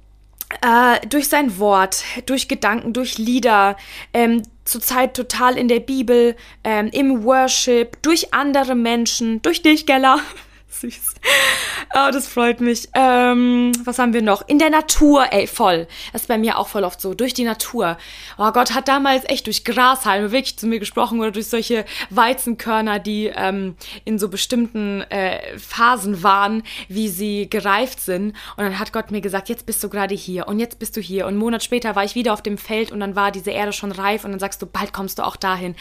äh, 0.60 1.06
durch 1.06 1.28
sein 1.28 1.58
Wort, 1.58 2.04
durch 2.26 2.48
Gedanken, 2.48 2.92
durch 2.92 3.18
Lieder, 3.18 3.76
ähm, 4.12 4.42
zurzeit 4.64 5.14
total 5.16 5.56
in 5.56 5.68
der 5.68 5.80
Bibel, 5.80 6.36
ähm, 6.64 6.88
im 6.92 7.24
Worship, 7.24 8.00
durch 8.02 8.34
andere 8.34 8.74
Menschen, 8.74 9.40
durch 9.42 9.62
dich, 9.62 9.86
Geller. 9.86 10.18
Süß. 10.72 11.14
Oh, 11.94 12.08
das 12.12 12.26
freut 12.26 12.60
mich. 12.60 12.88
Ähm, 12.94 13.72
was 13.84 13.98
haben 13.98 14.14
wir 14.14 14.22
noch? 14.22 14.48
In 14.48 14.58
der 14.58 14.70
Natur, 14.70 15.26
ey, 15.30 15.46
voll. 15.46 15.86
Das 16.12 16.22
ist 16.22 16.28
bei 16.28 16.38
mir 16.38 16.58
auch 16.58 16.68
voll 16.68 16.84
oft 16.84 17.00
so. 17.00 17.14
Durch 17.14 17.34
die 17.34 17.44
Natur. 17.44 17.98
Oh 18.38 18.50
Gott 18.52 18.74
hat 18.74 18.88
damals 18.88 19.24
echt 19.28 19.46
durch 19.46 19.64
Grashalme 19.64 20.32
wirklich 20.32 20.56
zu 20.56 20.66
mir 20.66 20.78
gesprochen 20.78 21.20
oder 21.20 21.30
durch 21.30 21.48
solche 21.48 21.84
Weizenkörner, 22.10 22.98
die 22.98 23.26
ähm, 23.34 23.76
in 24.04 24.18
so 24.18 24.28
bestimmten 24.28 25.02
äh, 25.02 25.58
Phasen 25.58 26.22
waren, 26.22 26.62
wie 26.88 27.08
sie 27.08 27.50
gereift 27.50 28.00
sind. 28.00 28.34
Und 28.56 28.64
dann 28.64 28.78
hat 28.78 28.92
Gott 28.92 29.10
mir 29.10 29.20
gesagt, 29.20 29.48
jetzt 29.48 29.66
bist 29.66 29.84
du 29.84 29.88
gerade 29.88 30.14
hier 30.14 30.48
und 30.48 30.58
jetzt 30.58 30.78
bist 30.78 30.96
du 30.96 31.00
hier. 31.00 31.24
Und 31.24 31.32
einen 31.32 31.38
Monat 31.38 31.62
später 31.62 31.94
war 31.94 32.04
ich 32.04 32.14
wieder 32.14 32.32
auf 32.32 32.42
dem 32.42 32.56
Feld 32.56 32.90
und 32.90 33.00
dann 33.00 33.14
war 33.14 33.30
diese 33.30 33.50
Erde 33.50 33.72
schon 33.72 33.92
reif 33.92 34.24
und 34.24 34.30
dann 34.30 34.40
sagst 34.40 34.62
du, 34.62 34.66
bald 34.66 34.92
kommst 34.92 35.18
du 35.18 35.26
auch 35.26 35.36
dahin. 35.36 35.76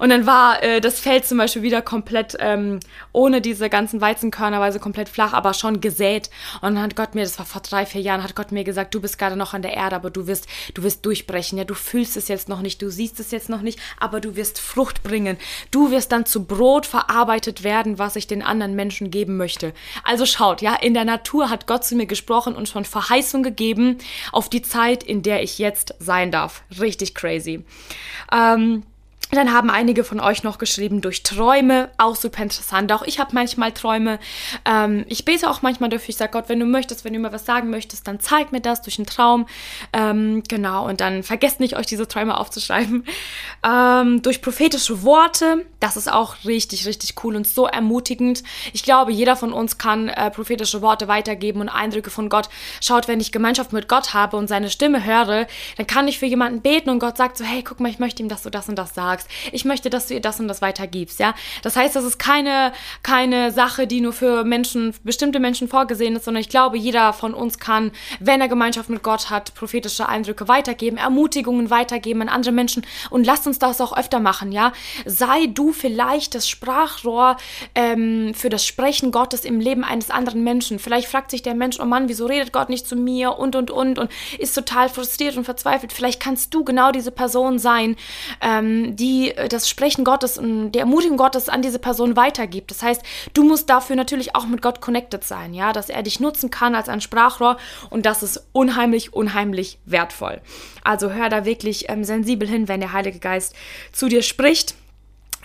Und 0.00 0.08
dann 0.08 0.26
war 0.26 0.62
äh, 0.62 0.80
das 0.80 0.98
Feld 0.98 1.24
zum 1.26 1.38
Beispiel 1.38 1.62
wieder 1.62 1.80
komplett 1.80 2.36
ähm, 2.40 2.80
ohne 3.12 3.40
diese 3.40 3.70
ganzen 3.70 4.00
Weizenkörner, 4.00 4.31
sie 4.72 4.78
komplett 4.78 5.08
flach, 5.08 5.32
aber 5.32 5.54
schon 5.54 5.80
gesät. 5.80 6.30
Und 6.60 6.74
dann 6.74 6.82
hat 6.82 6.96
Gott 6.96 7.14
mir, 7.14 7.22
das 7.22 7.38
war 7.38 7.46
vor 7.46 7.62
drei, 7.62 7.86
vier 7.86 8.00
Jahren, 8.00 8.22
hat 8.22 8.34
Gott 8.34 8.52
mir 8.52 8.64
gesagt, 8.64 8.94
du 8.94 9.00
bist 9.00 9.18
gerade 9.18 9.36
noch 9.36 9.54
an 9.54 9.62
der 9.62 9.74
Erde, 9.74 9.96
aber 9.96 10.10
du 10.10 10.26
wirst, 10.26 10.46
du 10.74 10.82
wirst 10.82 11.04
durchbrechen. 11.06 11.58
Ja, 11.58 11.64
du 11.64 11.74
fühlst 11.74 12.16
es 12.16 12.28
jetzt 12.28 12.48
noch 12.48 12.60
nicht, 12.60 12.82
du 12.82 12.90
siehst 12.90 13.20
es 13.20 13.30
jetzt 13.30 13.48
noch 13.48 13.62
nicht, 13.62 13.78
aber 13.98 14.20
du 14.20 14.36
wirst 14.36 14.60
Frucht 14.60 15.02
bringen. 15.02 15.36
Du 15.70 15.90
wirst 15.90 16.12
dann 16.12 16.26
zu 16.26 16.44
Brot 16.44 16.86
verarbeitet 16.86 17.62
werden, 17.62 17.98
was 17.98 18.16
ich 18.16 18.26
den 18.26 18.42
anderen 18.42 18.74
Menschen 18.74 19.10
geben 19.10 19.36
möchte. 19.36 19.72
Also 20.04 20.26
schaut, 20.26 20.62
ja, 20.62 20.74
in 20.74 20.94
der 20.94 21.04
Natur 21.04 21.50
hat 21.50 21.66
Gott 21.66 21.84
zu 21.84 21.94
mir 21.94 22.06
gesprochen 22.06 22.54
und 22.54 22.68
schon 22.68 22.84
Verheißung 22.84 23.42
gegeben 23.42 23.98
auf 24.32 24.48
die 24.48 24.62
Zeit, 24.62 25.02
in 25.02 25.22
der 25.22 25.42
ich 25.42 25.58
jetzt 25.58 25.94
sein 25.98 26.30
darf. 26.30 26.62
Richtig 26.80 27.14
crazy. 27.14 27.64
Ähm, 28.32 28.84
dann 29.38 29.52
haben 29.52 29.70
einige 29.70 30.04
von 30.04 30.20
euch 30.20 30.42
noch 30.42 30.58
geschrieben 30.58 31.00
durch 31.00 31.22
Träume, 31.22 31.88
auch 31.96 32.16
super 32.16 32.42
interessant. 32.42 32.92
Auch 32.92 33.02
ich 33.02 33.18
habe 33.18 33.30
manchmal 33.32 33.72
Träume. 33.72 34.18
Ähm, 34.66 35.06
ich 35.08 35.24
bete 35.24 35.48
auch 35.48 35.62
manchmal 35.62 35.88
dafür. 35.88 36.10
Ich 36.10 36.18
sage 36.18 36.32
Gott, 36.32 36.50
wenn 36.50 36.60
du 36.60 36.66
möchtest, 36.66 37.06
wenn 37.06 37.14
du 37.14 37.18
mir 37.18 37.32
was 37.32 37.46
sagen 37.46 37.70
möchtest, 37.70 38.06
dann 38.06 38.20
zeig 38.20 38.52
mir 38.52 38.60
das 38.60 38.82
durch 38.82 38.98
einen 38.98 39.06
Traum. 39.06 39.46
Ähm, 39.94 40.42
genau, 40.48 40.86
und 40.86 41.00
dann 41.00 41.22
vergesst 41.22 41.60
nicht, 41.60 41.76
euch 41.76 41.86
diese 41.86 42.06
Träume 42.06 42.38
aufzuschreiben. 42.38 43.04
Ähm, 43.64 44.22
durch 44.22 44.42
prophetische 44.42 45.04
Worte, 45.04 45.64
das 45.78 45.96
ist 45.96 46.10
auch 46.10 46.34
richtig, 46.44 46.84
richtig 46.84 47.14
cool 47.22 47.36
und 47.36 47.46
so 47.46 47.66
ermutigend. 47.66 48.42
Ich 48.72 48.82
glaube, 48.82 49.12
jeder 49.12 49.36
von 49.36 49.52
uns 49.52 49.78
kann 49.78 50.08
äh, 50.08 50.32
prophetische 50.32 50.82
Worte 50.82 51.06
weitergeben 51.06 51.60
und 51.60 51.68
Eindrücke 51.68 52.10
von 52.10 52.28
Gott. 52.28 52.48
Schaut, 52.80 53.06
wenn 53.06 53.20
ich 53.20 53.30
Gemeinschaft 53.30 53.72
mit 53.72 53.88
Gott 53.88 54.14
habe 54.14 54.36
und 54.36 54.48
seine 54.48 54.68
Stimme 54.68 55.04
höre, 55.04 55.46
dann 55.76 55.86
kann 55.86 56.08
ich 56.08 56.18
für 56.18 56.26
jemanden 56.26 56.60
beten 56.60 56.90
und 56.90 56.98
Gott 56.98 57.16
sagt 57.16 57.36
so, 57.36 57.44
hey, 57.44 57.62
guck 57.62 57.78
mal, 57.78 57.88
ich 57.88 58.00
möchte 58.00 58.20
ihm, 58.20 58.28
dass 58.28 58.42
du 58.42 58.50
das 58.50 58.68
und 58.68 58.74
das 58.74 58.94
sagst 58.94 59.21
sagst, 59.22 59.52
ich 59.52 59.64
möchte, 59.64 59.90
dass 59.90 60.06
du 60.06 60.14
ihr 60.14 60.20
das 60.20 60.40
und 60.40 60.48
das 60.48 60.62
weitergibst, 60.62 61.20
ja. 61.20 61.34
Das 61.62 61.76
heißt, 61.76 61.96
das 61.96 62.04
ist 62.04 62.18
keine, 62.18 62.72
keine 63.02 63.52
Sache, 63.52 63.86
die 63.86 64.00
nur 64.00 64.12
für 64.12 64.44
Menschen, 64.44 64.94
bestimmte 65.04 65.40
Menschen 65.40 65.68
vorgesehen 65.68 66.16
ist, 66.16 66.24
sondern 66.24 66.40
ich 66.40 66.48
glaube, 66.48 66.76
jeder 66.76 67.12
von 67.12 67.34
uns 67.34 67.58
kann, 67.58 67.92
wenn 68.20 68.40
er 68.40 68.48
Gemeinschaft 68.48 68.90
mit 68.90 69.02
Gott 69.02 69.30
hat, 69.30 69.54
prophetische 69.54 70.08
Eindrücke 70.08 70.48
weitergeben, 70.48 70.96
Ermutigungen 70.96 71.70
weitergeben 71.70 72.22
an 72.22 72.28
andere 72.28 72.52
Menschen 72.52 72.84
und 73.10 73.26
lasst 73.26 73.46
uns 73.46 73.58
das 73.58 73.80
auch 73.80 73.96
öfter 73.96 74.20
machen, 74.20 74.52
ja. 74.52 74.72
Sei 75.06 75.46
du 75.46 75.72
vielleicht 75.72 76.34
das 76.34 76.48
Sprachrohr 76.48 77.36
ähm, 77.74 78.34
für 78.34 78.48
das 78.48 78.66
Sprechen 78.66 79.10
Gottes 79.10 79.44
im 79.44 79.60
Leben 79.60 79.84
eines 79.84 80.10
anderen 80.10 80.44
Menschen. 80.44 80.78
Vielleicht 80.78 81.08
fragt 81.08 81.30
sich 81.30 81.42
der 81.42 81.54
Mensch, 81.54 81.78
oh 81.80 81.84
Mann, 81.84 82.08
wieso 82.08 82.26
redet 82.26 82.52
Gott 82.52 82.68
nicht 82.68 82.86
zu 82.86 82.96
mir 82.96 83.38
und 83.38 83.56
und 83.56 83.70
und 83.70 83.98
und 83.98 84.10
ist 84.38 84.54
total 84.54 84.88
frustriert 84.88 85.36
und 85.36 85.44
verzweifelt. 85.44 85.92
Vielleicht 85.92 86.20
kannst 86.20 86.54
du 86.54 86.64
genau 86.64 86.92
diese 86.92 87.10
Person 87.10 87.58
sein, 87.58 87.96
ähm, 88.40 88.96
die 88.96 89.11
die 89.12 89.36
äh, 89.36 89.48
das 89.48 89.68
Sprechen 89.68 90.04
Gottes 90.04 90.38
und 90.38 90.72
die 90.72 90.78
Ermutigung 90.78 91.16
Gottes 91.16 91.48
an 91.48 91.62
diese 91.62 91.78
Person 91.78 92.16
weitergibt. 92.16 92.70
Das 92.70 92.82
heißt, 92.82 93.02
du 93.34 93.44
musst 93.44 93.68
dafür 93.68 93.96
natürlich 93.96 94.34
auch 94.34 94.46
mit 94.46 94.62
Gott 94.62 94.80
connected 94.80 95.24
sein, 95.24 95.54
ja, 95.54 95.72
dass 95.72 95.88
er 95.88 96.02
dich 96.02 96.20
nutzen 96.20 96.50
kann 96.50 96.74
als 96.74 96.88
ein 96.88 97.00
Sprachrohr 97.00 97.58
und 97.90 98.06
das 98.06 98.22
ist 98.22 98.48
unheimlich, 98.52 99.12
unheimlich 99.12 99.78
wertvoll. 99.84 100.40
Also 100.82 101.12
hör 101.12 101.28
da 101.28 101.44
wirklich 101.44 101.88
ähm, 101.88 102.04
sensibel 102.04 102.48
hin, 102.48 102.68
wenn 102.68 102.80
der 102.80 102.92
Heilige 102.92 103.18
Geist 103.18 103.54
zu 103.92 104.08
dir 104.08 104.22
spricht. 104.22 104.74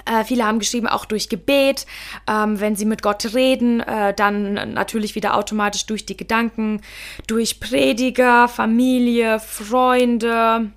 Äh, 0.05 0.23
viele 0.23 0.45
haben 0.45 0.59
geschrieben, 0.59 0.87
auch 0.87 1.05
durch 1.05 1.27
Gebet, 1.27 1.85
ähm, 2.27 2.59
wenn 2.59 2.75
sie 2.75 2.85
mit 2.85 3.01
Gott 3.01 3.33
reden, 3.33 3.81
äh, 3.81 4.13
dann 4.13 4.53
natürlich 4.73 5.15
wieder 5.15 5.35
automatisch 5.35 5.85
durch 5.85 6.05
die 6.05 6.15
Gedanken, 6.15 6.81
durch 7.27 7.59
Prediger, 7.59 8.47
Familie, 8.47 9.39
Freunde. 9.39 10.71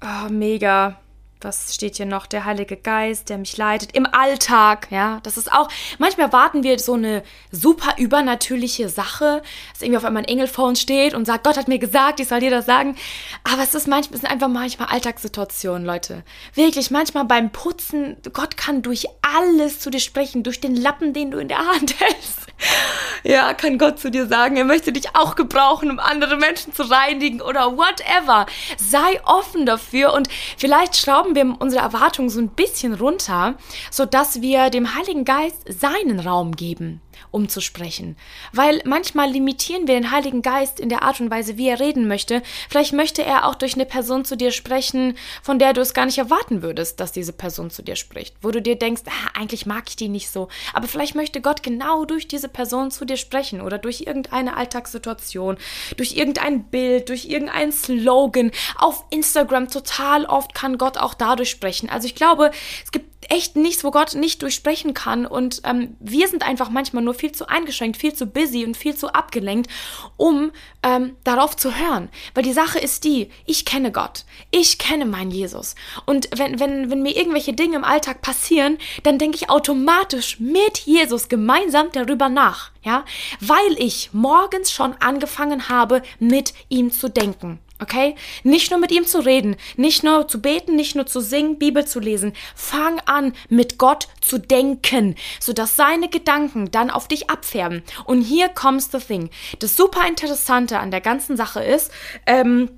Oh, 0.00 0.30
mega 0.30 0.98
was 1.40 1.74
steht 1.74 1.96
hier 1.96 2.06
noch? 2.06 2.26
Der 2.26 2.44
Heilige 2.44 2.76
Geist, 2.76 3.28
der 3.28 3.38
mich 3.38 3.56
leitet 3.56 3.94
im 3.94 4.06
Alltag, 4.06 4.88
ja. 4.90 5.20
Das 5.22 5.36
ist 5.36 5.52
auch, 5.52 5.68
manchmal 5.98 6.32
warten 6.32 6.62
wir 6.62 6.78
so 6.78 6.94
eine 6.94 7.22
super 7.52 7.94
übernatürliche 7.98 8.88
Sache, 8.88 9.42
dass 9.72 9.82
irgendwie 9.82 9.98
auf 9.98 10.04
einmal 10.04 10.22
ein 10.22 10.28
Engel 10.28 10.48
vor 10.48 10.66
uns 10.66 10.80
steht 10.80 11.14
und 11.14 11.26
sagt, 11.26 11.44
Gott 11.44 11.56
hat 11.56 11.68
mir 11.68 11.78
gesagt, 11.78 12.20
ich 12.20 12.28
soll 12.28 12.40
dir 12.40 12.50
das 12.50 12.66
sagen. 12.66 12.96
Aber 13.44 13.62
es 13.62 13.74
ist 13.74 13.86
manchmal, 13.86 14.16
es 14.16 14.20
sind 14.22 14.30
einfach 14.30 14.48
manchmal 14.48 14.88
Alltagssituationen, 14.88 15.86
Leute. 15.86 16.24
Wirklich, 16.54 16.90
manchmal 16.90 17.24
beim 17.24 17.50
Putzen, 17.50 18.16
Gott 18.32 18.56
kann 18.56 18.82
durch 18.82 19.06
alles 19.22 19.80
zu 19.80 19.90
dir 19.90 20.00
sprechen, 20.00 20.42
durch 20.42 20.60
den 20.60 20.74
Lappen, 20.74 21.12
den 21.12 21.30
du 21.30 21.38
in 21.38 21.48
der 21.48 21.58
Hand 21.58 21.94
hältst. 22.00 22.47
Ja, 23.24 23.52
kann 23.52 23.78
Gott 23.78 23.98
zu 23.98 24.10
dir 24.10 24.26
sagen, 24.26 24.56
er 24.56 24.64
möchte 24.64 24.92
dich 24.92 25.16
auch 25.16 25.34
gebrauchen, 25.34 25.90
um 25.90 25.98
andere 25.98 26.36
Menschen 26.36 26.72
zu 26.72 26.88
reinigen 26.88 27.40
oder 27.40 27.76
whatever. 27.76 28.46
Sei 28.78 29.20
offen 29.24 29.66
dafür 29.66 30.12
und 30.12 30.28
vielleicht 30.56 30.96
schrauben 30.96 31.34
wir 31.34 31.56
unsere 31.58 31.82
Erwartungen 31.82 32.30
so 32.30 32.40
ein 32.40 32.50
bisschen 32.50 32.94
runter, 32.94 33.54
sodass 33.90 34.40
wir 34.40 34.70
dem 34.70 34.94
Heiligen 34.94 35.24
Geist 35.24 35.64
seinen 35.68 36.20
Raum 36.20 36.54
geben 36.54 37.00
um 37.30 37.48
zu 37.48 37.60
sprechen. 37.60 38.16
Weil 38.52 38.80
manchmal 38.84 39.30
limitieren 39.30 39.86
wir 39.86 39.94
den 39.94 40.10
Heiligen 40.10 40.42
Geist 40.42 40.80
in 40.80 40.88
der 40.88 41.02
Art 41.02 41.20
und 41.20 41.30
Weise, 41.30 41.56
wie 41.56 41.68
er 41.68 41.80
reden 41.80 42.08
möchte. 42.08 42.42
Vielleicht 42.68 42.92
möchte 42.92 43.24
er 43.24 43.46
auch 43.46 43.54
durch 43.54 43.74
eine 43.74 43.86
Person 43.86 44.24
zu 44.24 44.36
dir 44.36 44.50
sprechen, 44.50 45.16
von 45.42 45.58
der 45.58 45.72
du 45.72 45.80
es 45.80 45.94
gar 45.94 46.06
nicht 46.06 46.18
erwarten 46.18 46.62
würdest, 46.62 47.00
dass 47.00 47.12
diese 47.12 47.32
Person 47.32 47.70
zu 47.70 47.82
dir 47.82 47.96
spricht. 47.96 48.36
Wo 48.42 48.50
du 48.50 48.62
dir 48.62 48.76
denkst, 48.76 49.02
ah, 49.06 49.38
eigentlich 49.38 49.66
mag 49.66 49.84
ich 49.88 49.96
die 49.96 50.08
nicht 50.08 50.30
so. 50.30 50.48
Aber 50.72 50.88
vielleicht 50.88 51.14
möchte 51.14 51.40
Gott 51.40 51.62
genau 51.62 52.04
durch 52.04 52.28
diese 52.28 52.47
Person 52.48 52.90
zu 52.90 53.04
dir 53.04 53.16
sprechen 53.16 53.60
oder 53.60 53.78
durch 53.78 54.02
irgendeine 54.02 54.56
Alltagssituation, 54.56 55.56
durch 55.96 56.16
irgendein 56.16 56.64
Bild, 56.64 57.08
durch 57.08 57.26
irgendeinen 57.26 57.72
Slogan. 57.72 58.50
Auf 58.76 59.04
Instagram 59.10 59.70
total 59.70 60.24
oft 60.26 60.54
kann 60.54 60.78
Gott 60.78 60.98
auch 60.98 61.14
dadurch 61.14 61.50
sprechen. 61.50 61.88
Also 61.88 62.06
ich 62.06 62.14
glaube, 62.14 62.50
es 62.84 62.92
gibt 62.92 63.07
echt 63.28 63.56
nichts, 63.56 63.84
wo 63.84 63.90
Gott 63.90 64.14
nicht 64.14 64.42
durchsprechen 64.42 64.94
kann. 64.94 65.26
Und 65.26 65.60
ähm, 65.64 65.96
wir 66.00 66.28
sind 66.28 66.46
einfach 66.46 66.70
manchmal 66.70 67.02
nur 67.02 67.14
viel 67.14 67.32
zu 67.32 67.48
eingeschränkt, 67.48 67.96
viel 67.96 68.14
zu 68.14 68.26
busy 68.26 68.64
und 68.64 68.76
viel 68.76 68.96
zu 68.96 69.08
abgelenkt, 69.12 69.70
um 70.16 70.52
ähm, 70.82 71.16
darauf 71.24 71.56
zu 71.56 71.76
hören. 71.76 72.08
Weil 72.34 72.44
die 72.44 72.52
Sache 72.52 72.78
ist 72.78 73.04
die, 73.04 73.30
ich 73.44 73.64
kenne 73.64 73.92
Gott. 73.92 74.24
Ich 74.50 74.78
kenne 74.78 75.04
meinen 75.04 75.30
Jesus. 75.30 75.74
Und 76.06 76.28
wenn, 76.36 76.60
wenn, 76.60 76.90
wenn 76.90 77.02
mir 77.02 77.16
irgendwelche 77.16 77.52
Dinge 77.52 77.76
im 77.76 77.84
Alltag 77.84 78.22
passieren, 78.22 78.78
dann 79.02 79.18
denke 79.18 79.36
ich 79.36 79.50
automatisch 79.50 80.40
mit 80.40 80.78
Jesus 80.78 81.28
gemeinsam 81.28 81.88
darüber 81.92 82.28
nach. 82.28 82.70
Ja, 82.84 83.04
weil 83.40 83.76
ich 83.78 84.10
morgens 84.12 84.72
schon 84.72 84.94
angefangen 85.00 85.68
habe, 85.68 86.02
mit 86.18 86.54
ihm 86.68 86.90
zu 86.90 87.10
denken. 87.10 87.60
Okay? 87.80 88.16
Nicht 88.42 88.70
nur 88.70 88.80
mit 88.80 88.90
ihm 88.90 89.06
zu 89.06 89.20
reden, 89.24 89.56
nicht 89.76 90.02
nur 90.02 90.26
zu 90.26 90.40
beten, 90.40 90.74
nicht 90.74 90.96
nur 90.96 91.06
zu 91.06 91.20
singen, 91.20 91.58
Bibel 91.58 91.86
zu 91.86 92.00
lesen. 92.00 92.32
Fang 92.54 93.00
an, 93.06 93.34
mit 93.48 93.78
Gott 93.78 94.08
zu 94.20 94.38
denken, 94.38 95.14
sodass 95.40 95.76
seine 95.76 96.08
Gedanken 96.08 96.70
dann 96.70 96.90
auf 96.90 97.06
dich 97.08 97.30
abfärben. 97.30 97.82
Und 98.04 98.22
hier 98.22 98.48
comes 98.48 98.90
the 98.90 98.98
thing. 98.98 99.30
Das 99.60 99.76
super 99.76 100.06
Interessante 100.08 100.78
an 100.78 100.90
der 100.90 101.00
ganzen 101.00 101.36
Sache 101.36 101.62
ist, 101.62 101.92
ähm, 102.26 102.68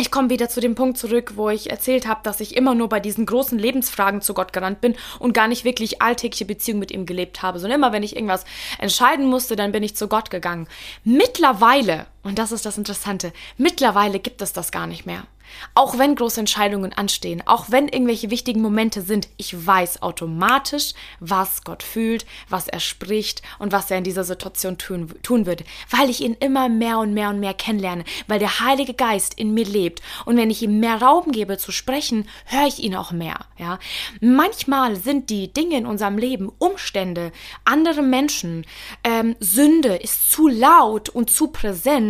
ich 0.00 0.10
komme 0.10 0.30
wieder 0.30 0.48
zu 0.48 0.62
dem 0.62 0.74
Punkt 0.74 0.96
zurück, 0.96 1.32
wo 1.36 1.50
ich 1.50 1.68
erzählt 1.68 2.06
habe, 2.06 2.20
dass 2.22 2.40
ich 2.40 2.56
immer 2.56 2.74
nur 2.74 2.88
bei 2.88 3.00
diesen 3.00 3.26
großen 3.26 3.58
Lebensfragen 3.58 4.22
zu 4.22 4.32
Gott 4.32 4.54
gerannt 4.54 4.80
bin 4.80 4.96
und 5.18 5.34
gar 5.34 5.46
nicht 5.46 5.64
wirklich 5.64 6.00
alltägliche 6.00 6.46
Beziehung 6.46 6.78
mit 6.78 6.90
ihm 6.90 7.04
gelebt 7.04 7.42
habe, 7.42 7.58
sondern 7.58 7.80
immer, 7.80 7.92
wenn 7.92 8.02
ich 8.02 8.16
irgendwas 8.16 8.46
entscheiden 8.78 9.26
musste, 9.26 9.56
dann 9.56 9.72
bin 9.72 9.82
ich 9.82 9.96
zu 9.96 10.08
Gott 10.08 10.30
gegangen. 10.30 10.68
Mittlerweile, 11.04 12.06
und 12.22 12.38
das 12.38 12.52
ist 12.52 12.66
das 12.66 12.78
Interessante, 12.78 13.32
mittlerweile 13.56 14.20
gibt 14.20 14.42
es 14.42 14.52
das 14.52 14.70
gar 14.72 14.86
nicht 14.86 15.06
mehr. 15.06 15.26
Auch 15.74 15.98
wenn 15.98 16.14
große 16.14 16.40
Entscheidungen 16.40 16.92
anstehen, 16.92 17.42
auch 17.46 17.66
wenn 17.70 17.88
irgendwelche 17.88 18.30
wichtigen 18.30 18.60
Momente 18.60 19.02
sind, 19.02 19.28
ich 19.36 19.66
weiß 19.66 20.02
automatisch, 20.02 20.92
was 21.20 21.64
Gott 21.64 21.82
fühlt, 21.82 22.26
was 22.48 22.68
er 22.68 22.80
spricht 22.80 23.42
und 23.58 23.72
was 23.72 23.90
er 23.90 23.98
in 23.98 24.04
dieser 24.04 24.24
Situation 24.24 24.78
tun, 24.78 25.12
tun 25.22 25.46
würde, 25.46 25.64
weil 25.90 26.10
ich 26.10 26.20
ihn 26.20 26.36
immer 26.40 26.68
mehr 26.68 26.98
und 26.98 27.14
mehr 27.14 27.30
und 27.30 27.40
mehr 27.40 27.54
kennenlerne, 27.54 28.04
weil 28.26 28.38
der 28.38 28.60
Heilige 28.60 28.94
Geist 28.94 29.34
in 29.34 29.54
mir 29.54 29.64
lebt 29.64 30.02
und 30.24 30.36
wenn 30.36 30.50
ich 30.50 30.62
ihm 30.62 30.80
mehr 30.80 31.00
Raum 31.00 31.32
gebe 31.32 31.58
zu 31.58 31.72
sprechen, 31.72 32.28
höre 32.46 32.66
ich 32.66 32.80
ihn 32.80 32.94
auch 32.94 33.12
mehr. 33.12 33.38
Ja, 33.58 33.78
manchmal 34.20 34.96
sind 34.96 35.30
die 35.30 35.52
Dinge 35.52 35.76
in 35.76 35.86
unserem 35.86 36.18
Leben, 36.18 36.50
Umstände, 36.58 37.32
andere 37.64 38.02
Menschen, 38.02 38.66
ähm, 39.04 39.36
Sünde 39.40 39.96
ist 39.96 40.30
zu 40.30 40.48
laut 40.48 41.08
und 41.08 41.30
zu 41.30 41.48
präsent, 41.48 42.09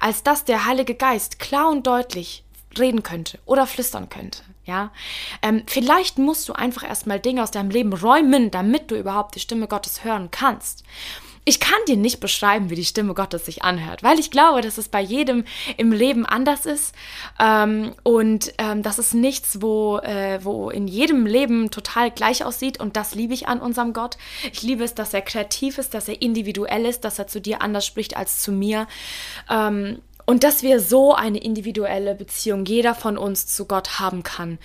als 0.00 0.22
dass 0.22 0.44
der 0.44 0.64
Heilige 0.66 0.94
Geist 0.94 1.38
klar 1.38 1.70
und 1.70 1.86
deutlich 1.86 2.44
reden 2.78 3.02
könnte 3.02 3.38
oder 3.44 3.66
flüstern 3.66 4.08
könnte. 4.08 4.42
Ja, 4.64 4.92
ähm, 5.40 5.62
vielleicht 5.66 6.18
musst 6.18 6.46
du 6.48 6.52
einfach 6.52 6.86
erstmal 6.86 7.18
Dinge 7.20 7.42
aus 7.42 7.50
deinem 7.50 7.70
Leben 7.70 7.94
räumen, 7.94 8.50
damit 8.50 8.90
du 8.90 8.98
überhaupt 8.98 9.34
die 9.34 9.40
Stimme 9.40 9.66
Gottes 9.66 10.04
hören 10.04 10.30
kannst. 10.30 10.84
Ich 11.48 11.60
kann 11.60 11.78
dir 11.88 11.96
nicht 11.96 12.20
beschreiben, 12.20 12.68
wie 12.68 12.74
die 12.74 12.84
Stimme 12.84 13.14
Gottes 13.14 13.46
sich 13.46 13.64
anhört, 13.64 14.02
weil 14.02 14.18
ich 14.18 14.30
glaube, 14.30 14.60
dass 14.60 14.76
es 14.76 14.90
bei 14.90 15.00
jedem 15.00 15.44
im 15.78 15.92
Leben 15.92 16.26
anders 16.26 16.66
ist 16.66 16.94
ähm, 17.40 17.94
und 18.02 18.52
ähm, 18.58 18.82
das 18.82 18.98
ist 18.98 19.14
nichts, 19.14 19.62
wo, 19.62 19.96
äh, 19.96 20.40
wo 20.44 20.68
in 20.68 20.86
jedem 20.86 21.24
Leben 21.24 21.70
total 21.70 22.10
gleich 22.10 22.44
aussieht 22.44 22.78
und 22.78 22.98
das 22.98 23.14
liebe 23.14 23.32
ich 23.32 23.48
an 23.48 23.60
unserem 23.62 23.94
Gott. 23.94 24.18
Ich 24.52 24.60
liebe 24.60 24.84
es, 24.84 24.94
dass 24.94 25.14
er 25.14 25.22
kreativ 25.22 25.78
ist, 25.78 25.94
dass 25.94 26.06
er 26.06 26.20
individuell 26.20 26.84
ist, 26.84 27.00
dass 27.00 27.18
er 27.18 27.28
zu 27.28 27.40
dir 27.40 27.62
anders 27.62 27.86
spricht 27.86 28.14
als 28.14 28.42
zu 28.42 28.52
mir. 28.52 28.86
Ähm, 29.48 30.02
und 30.28 30.44
dass 30.44 30.62
wir 30.62 30.78
so 30.78 31.14
eine 31.14 31.38
individuelle 31.38 32.14
Beziehung, 32.14 32.66
jeder 32.66 32.94
von 32.94 33.16
uns 33.16 33.46
zu 33.46 33.64
Gott 33.64 33.98
haben 33.98 34.22
kann. 34.22 34.58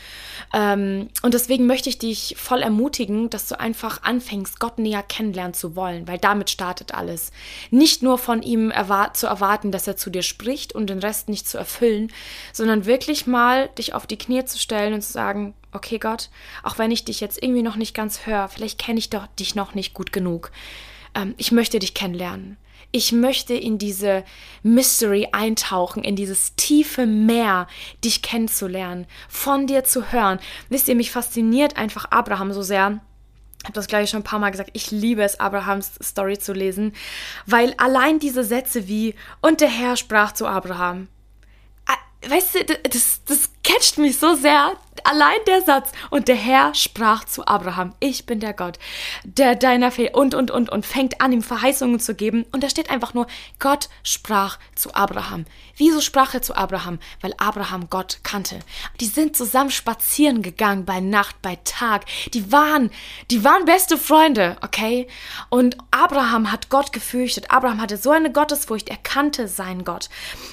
Ähm, 0.53 1.07
und 1.21 1.33
deswegen 1.33 1.67
möchte 1.67 1.87
ich 1.87 1.97
dich 1.97 2.35
voll 2.37 2.61
ermutigen, 2.61 3.29
dass 3.29 3.47
du 3.47 3.57
einfach 3.57 4.03
anfängst, 4.03 4.59
Gott 4.59 4.77
näher 4.77 5.03
kennenlernen 5.03 5.53
zu 5.53 5.77
wollen, 5.77 6.05
weil 6.05 6.17
damit 6.17 6.49
startet 6.49 6.93
alles. 6.93 7.31
Nicht 7.71 8.03
nur 8.03 8.17
von 8.17 8.43
ihm 8.43 8.71
erwart 8.71 9.15
zu 9.15 9.25
erwarten, 9.25 9.71
dass 9.71 9.87
er 9.87 9.95
zu 9.95 10.09
dir 10.09 10.21
spricht 10.21 10.75
und 10.75 10.89
den 10.89 10.99
Rest 10.99 11.29
nicht 11.29 11.47
zu 11.47 11.57
erfüllen, 11.57 12.11
sondern 12.51 12.85
wirklich 12.85 13.25
mal 13.25 13.69
dich 13.77 13.93
auf 13.93 14.05
die 14.05 14.17
Knie 14.17 14.43
zu 14.43 14.59
stellen 14.59 14.93
und 14.93 15.01
zu 15.01 15.13
sagen, 15.13 15.53
okay 15.71 15.97
Gott, 15.97 16.29
auch 16.63 16.77
wenn 16.77 16.91
ich 16.91 17.05
dich 17.05 17.21
jetzt 17.21 17.41
irgendwie 17.41 17.63
noch 17.63 17.77
nicht 17.77 17.95
ganz 17.95 18.25
höre, 18.25 18.49
vielleicht 18.49 18.79
kenne 18.79 18.99
ich 18.99 19.09
doch 19.09 19.27
dich 19.39 19.55
noch 19.55 19.75
nicht 19.75 19.93
gut 19.93 20.11
genug. 20.11 20.51
Ähm, 21.15 21.35
ich 21.37 21.53
möchte 21.53 21.79
dich 21.79 21.93
kennenlernen. 21.93 22.57
Ich 22.91 23.11
möchte 23.11 23.53
in 23.53 23.77
diese 23.77 24.23
Mystery 24.61 25.29
eintauchen, 25.31 26.03
in 26.03 26.15
dieses 26.15 26.55
tiefe 26.55 27.05
Meer, 27.05 27.67
dich 28.03 28.21
kennenzulernen, 28.21 29.07
von 29.27 29.67
dir 29.67 29.83
zu 29.83 30.11
hören. 30.11 30.39
Wisst 30.69 30.87
ihr, 30.87 30.95
mich 30.95 31.11
fasziniert 31.11 31.75
einfach 31.77 32.11
Abraham 32.11 32.53
so 32.53 32.61
sehr. 32.61 33.01
Ich 33.59 33.65
habe 33.65 33.73
das 33.73 33.87
gleich 33.87 34.09
schon 34.09 34.19
ein 34.19 34.25
paar 34.25 34.39
Mal 34.39 34.51
gesagt. 34.51 34.71
Ich 34.73 34.91
liebe 34.91 35.23
es, 35.23 35.39
Abrahams 35.39 35.93
Story 36.03 36.37
zu 36.37 36.53
lesen, 36.53 36.93
weil 37.45 37.73
allein 37.77 38.19
diese 38.19 38.43
Sätze 38.43 38.87
wie 38.87 39.15
und 39.41 39.61
der 39.61 39.69
Herr 39.69 39.95
sprach 39.95 40.33
zu 40.33 40.45
Abraham. 40.45 41.07
Weißt 42.27 42.55
du, 42.55 42.65
das, 42.89 43.21
das 43.25 43.49
catcht 43.63 43.97
mich 43.97 44.19
so 44.19 44.35
sehr. 44.35 44.73
Allein 45.05 45.39
der 45.47 45.61
Satz. 45.61 45.91
Und 46.11 46.27
der 46.27 46.35
Herr 46.35 46.75
sprach 46.75 47.25
zu 47.25 47.45
Abraham, 47.45 47.93
ich 47.99 48.25
bin 48.25 48.39
der 48.39 48.53
Gott, 48.53 48.77
der 49.23 49.55
deiner 49.55 49.91
Fee 49.91 50.11
und, 50.11 50.35
und, 50.35 50.51
und, 50.51 50.69
und 50.69 50.85
fängt 50.85 51.19
an, 51.19 51.33
ihm 51.33 51.41
Verheißungen 51.41 51.99
zu 51.99 52.15
geben. 52.15 52.45
Und 52.51 52.63
da 52.63 52.69
steht 52.69 52.89
einfach 52.89 53.13
nur, 53.13 53.27
Gott 53.59 53.89
sprach 54.03 54.59
zu 54.75 54.93
Abraham. 54.93 55.45
Wieso 55.75 55.99
sprach 55.99 56.33
er 56.35 56.41
zu 56.41 56.55
Abraham? 56.55 56.99
Weil 57.21 57.33
Abraham 57.37 57.89
Gott 57.89 58.19
kannte. 58.23 58.59
Die 59.01 59.07
sind 59.07 59.35
zusammen 59.35 59.71
spazieren 59.71 60.41
gegangen 60.41 60.85
bei 60.85 60.99
Nacht, 60.99 61.41
bei 61.41 61.57
Tag. 61.63 62.05
Die 62.33 62.51
waren, 62.51 62.91
die 63.31 63.43
waren 63.43 63.65
beste 63.65 63.97
Freunde, 63.97 64.55
okay? 64.61 65.07
Und 65.49 65.77
Abraham 65.91 66.51
hat 66.51 66.69
Gott 66.69 66.93
gefürchtet. 66.93 67.51
Abraham 67.51 67.81
hatte 67.81 67.97
so 67.97 68.11
eine 68.11 68.31
Gottesfurcht. 68.31 68.89
Er 68.89 68.97
kannte 68.97 69.47
seinen 69.47 69.83
Gott. 69.83 70.09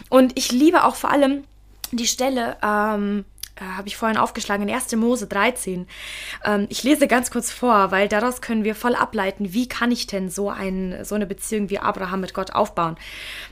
Und 0.09 0.37
ich 0.39 0.51
liebe 0.51 0.85
auch 0.85 0.97
vor 0.97 1.11
allem, 1.11 1.45
die 1.93 2.07
Stelle 2.07 2.57
ähm, 2.63 3.25
äh, 3.61 3.65
habe 3.77 3.89
ich 3.89 3.97
vorhin 3.97 4.19
aufgeschlagen 4.19 4.69
in 4.69 4.75
1. 4.75 4.95
Mose 4.97 5.27
13. 5.27 5.87
Ähm, 6.45 6.67
ich 6.69 6.83
lese 6.83 7.07
ganz 7.07 7.31
kurz 7.31 7.51
vor, 7.51 7.91
weil 7.91 8.09
daraus 8.09 8.41
können 8.41 8.65
wir 8.65 8.75
voll 8.75 8.95
ableiten, 8.95 9.53
wie 9.53 9.69
kann 9.69 9.91
ich 9.91 10.07
denn 10.07 10.29
so, 10.31 10.51
ein, 10.51 11.05
so 11.05 11.15
eine 11.15 11.27
Beziehung 11.27 11.71
wie 11.71 11.79
Abraham 11.79 12.21
mit 12.21 12.35
Gott 12.35 12.53
aufbauen. 12.53 12.97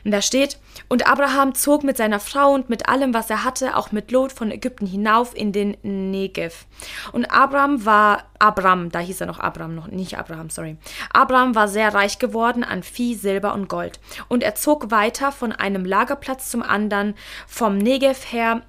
Und 0.05 0.11
da 0.11 0.23
steht, 0.23 0.59
und 0.89 1.07
Abraham 1.07 1.55
zog 1.55 1.85
mit 1.85 1.97
seiner 1.97 2.21
Frau 2.21 2.53
und 2.53 2.71
mit 2.71 2.89
allem, 2.89 3.15
was 3.15 3.31
er 3.31 3.45
hatte, 3.45 3.77
auch 3.77 3.93
mit 3.93 4.11
Lot 4.11 4.33
von 4.33 4.51
Ägypten 4.51 4.87
hinauf 4.87 5.37
in 5.37 5.53
den 5.53 5.77
Negev. 5.83 6.67
Und 7.13 7.27
Abraham 7.27 7.85
war, 7.85 8.25
Abram, 8.39 8.91
da 8.91 9.01
hieß 9.01 9.21
er 9.21 9.27
noch 9.27 9.41
Abraham, 9.41 9.75
noch 9.75 9.89
nicht 9.89 10.19
Abraham, 10.19 10.51
sorry. 10.51 10.77
Abraham 11.13 11.55
war 11.55 11.69
sehr 11.69 11.93
reich 11.93 12.19
geworden 12.19 12.65
an 12.65 12.83
Vieh, 12.83 13.15
Silber 13.15 13.53
und 13.53 13.69
Gold. 13.69 14.01
Und 14.29 14.43
er 14.43 14.55
zog 14.55 14.91
weiter 14.91 15.33
von 15.33 15.53
einem 15.53 15.85
Lagerplatz 15.85 16.51
zum 16.51 16.63
anderen, 16.63 17.15
vom 17.47 17.77
Negev 17.79 18.33
her 18.33 18.63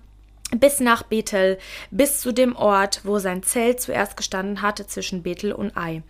bis 0.52 0.80
nach 0.80 1.04
Bethel, 1.04 1.58
bis 1.92 2.22
zu 2.22 2.32
dem 2.32 2.56
Ort, 2.56 3.02
wo 3.04 3.20
sein 3.20 3.44
Zelt 3.44 3.82
zuerst 3.82 4.18
gestanden 4.18 4.62
hatte 4.62 4.88
zwischen 4.88 5.24
Bethel 5.24 5.52
und 5.52 5.78
Ai, 5.78 6.04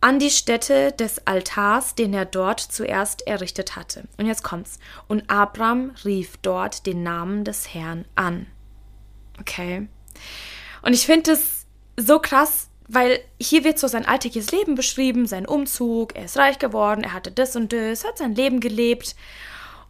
an 0.00 0.18
die 0.18 0.30
Stätte 0.30 0.92
des 0.92 1.26
Altars, 1.26 1.94
den 1.94 2.12
er 2.12 2.26
dort 2.26 2.60
zuerst 2.60 3.26
errichtet 3.26 3.74
hatte. 3.74 4.04
Und 4.18 4.26
jetzt 4.26 4.44
kommt's. 4.44 4.78
Und 5.08 5.30
Abram 5.30 5.92
rief 6.04 6.36
dort 6.42 6.84
den 6.84 7.02
Namen 7.02 7.44
des 7.44 7.72
Herrn 7.72 8.04
an. 8.14 8.46
Okay. 9.40 9.88
Und 10.82 10.92
ich 10.92 11.06
finde 11.06 11.32
es 11.32 11.66
so 11.96 12.18
krass, 12.18 12.68
weil 12.86 13.20
hier 13.40 13.64
wird 13.64 13.78
so 13.78 13.86
sein 13.88 14.04
alltägliches 14.04 14.52
Leben 14.52 14.74
beschrieben, 14.74 15.26
sein 15.26 15.46
Umzug, 15.46 16.14
er 16.14 16.26
ist 16.26 16.36
reich 16.36 16.58
geworden, 16.58 17.02
er 17.02 17.14
hatte 17.14 17.30
das 17.30 17.56
und 17.56 17.72
das, 17.72 18.04
hat 18.04 18.18
sein 18.18 18.34
Leben 18.34 18.60
gelebt. 18.60 19.16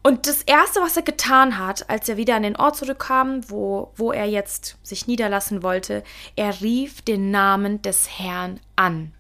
Und 0.07 0.27
das 0.27 0.43
Erste, 0.43 0.83
was 0.83 0.99
er 0.99 1.03
getan 1.03 1.57
hat, 1.59 1.89
als 1.89 2.11
er 2.11 2.19
wieder 2.19 2.37
an 2.37 2.43
den 2.43 2.57
Ort 2.57 2.77
zurückkam, 2.77 3.41
wo, 3.49 3.91
wo 3.97 4.13
er 4.13 4.27
jetzt 4.27 4.77
sich 4.83 5.07
niederlassen 5.07 5.63
wollte, 5.63 6.05
er 6.37 6.61
rief 6.61 7.01
den 7.01 7.31
Namen 7.31 7.81
des 7.81 8.19
Herrn 8.19 8.61
an. 8.77 9.15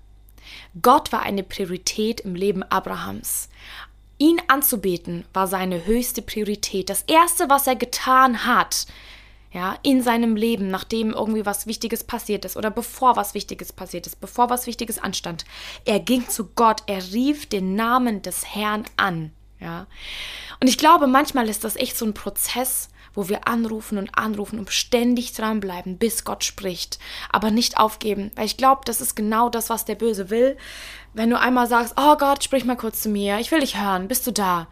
Gott 0.82 1.10
war 1.10 1.22
eine 1.22 1.42
Priorität 1.42 2.20
im 2.20 2.34
Leben 2.34 2.62
Abrahams. 2.64 3.48
Ihn 4.18 4.42
anzubeten 4.46 5.24
war 5.32 5.46
seine 5.46 5.86
höchste 5.86 6.20
Priorität. 6.20 6.90
Das 6.90 7.00
Erste, 7.06 7.48
was 7.48 7.66
er 7.66 7.76
getan 7.76 8.44
hat, 8.44 8.86
ja, 9.52 9.78
in 9.82 10.02
seinem 10.02 10.36
Leben, 10.36 10.68
nachdem 10.68 11.12
irgendwie 11.14 11.46
was 11.46 11.66
Wichtiges 11.66 12.04
passiert 12.04 12.44
ist 12.44 12.58
oder 12.58 12.70
bevor 12.70 13.16
was 13.16 13.32
Wichtiges 13.32 13.72
passiert 13.72 14.06
ist, 14.06 14.20
bevor 14.20 14.50
was 14.50 14.66
Wichtiges 14.66 14.98
anstand, 14.98 15.46
er 15.86 15.98
ging 15.98 16.28
zu 16.28 16.50
Gott, 16.54 16.82
er 16.88 17.02
rief 17.14 17.46
den 17.46 17.74
Namen 17.74 18.20
des 18.20 18.54
Herrn 18.54 18.84
an. 18.98 19.32
Ja. 19.64 19.86
Und 20.60 20.68
ich 20.68 20.78
glaube, 20.78 21.06
manchmal 21.06 21.48
ist 21.48 21.64
das 21.64 21.76
echt 21.76 21.96
so 21.96 22.04
ein 22.04 22.14
Prozess, 22.14 22.90
wo 23.14 23.28
wir 23.28 23.48
anrufen 23.48 23.96
und 23.96 24.16
anrufen 24.18 24.58
und 24.58 24.70
ständig 24.70 25.32
dranbleiben, 25.32 25.98
bis 25.98 26.24
Gott 26.24 26.44
spricht, 26.44 26.98
aber 27.30 27.50
nicht 27.50 27.78
aufgeben, 27.78 28.30
weil 28.34 28.46
ich 28.46 28.56
glaube, 28.56 28.82
das 28.84 29.00
ist 29.00 29.14
genau 29.14 29.48
das, 29.48 29.70
was 29.70 29.84
der 29.84 29.94
Böse 29.94 30.30
will. 30.30 30.56
Wenn 31.14 31.30
du 31.30 31.38
einmal 31.38 31.66
sagst, 31.66 31.94
oh 31.96 32.16
Gott, 32.16 32.44
sprich 32.44 32.64
mal 32.64 32.76
kurz 32.76 33.02
zu 33.02 33.08
mir, 33.08 33.38
ich 33.38 33.50
will 33.50 33.60
dich 33.60 33.80
hören, 33.80 34.08
bist 34.08 34.26
du 34.26 34.32
da? 34.32 34.66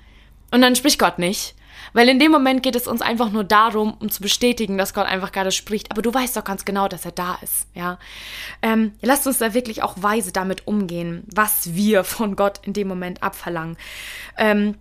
Und 0.50 0.61
dann 0.61 0.76
spricht 0.76 0.98
Gott 0.98 1.18
nicht. 1.18 1.55
Weil 1.92 2.08
in 2.08 2.18
dem 2.18 2.32
Moment 2.32 2.62
geht 2.62 2.76
es 2.76 2.86
uns 2.86 3.02
einfach 3.02 3.30
nur 3.30 3.44
darum, 3.44 3.96
um 4.00 4.10
zu 4.10 4.22
bestätigen, 4.22 4.78
dass 4.78 4.94
Gott 4.94 5.06
einfach 5.06 5.32
gerade 5.32 5.52
spricht. 5.52 5.90
Aber 5.90 6.02
du 6.02 6.12
weißt 6.12 6.36
doch 6.36 6.44
ganz 6.44 6.64
genau, 6.64 6.88
dass 6.88 7.04
er 7.04 7.12
da 7.12 7.38
ist. 7.42 7.66
Ja, 7.74 7.98
ähm, 8.62 8.92
lasst 9.02 9.26
uns 9.26 9.38
da 9.38 9.54
wirklich 9.54 9.82
auch 9.82 9.94
weise 10.00 10.32
damit 10.32 10.66
umgehen, 10.66 11.24
was 11.34 11.74
wir 11.74 12.04
von 12.04 12.36
Gott 12.36 12.60
in 12.64 12.72
dem 12.72 12.88
Moment 12.88 13.22
abverlangen. 13.22 13.76
Ähm, 14.36 14.76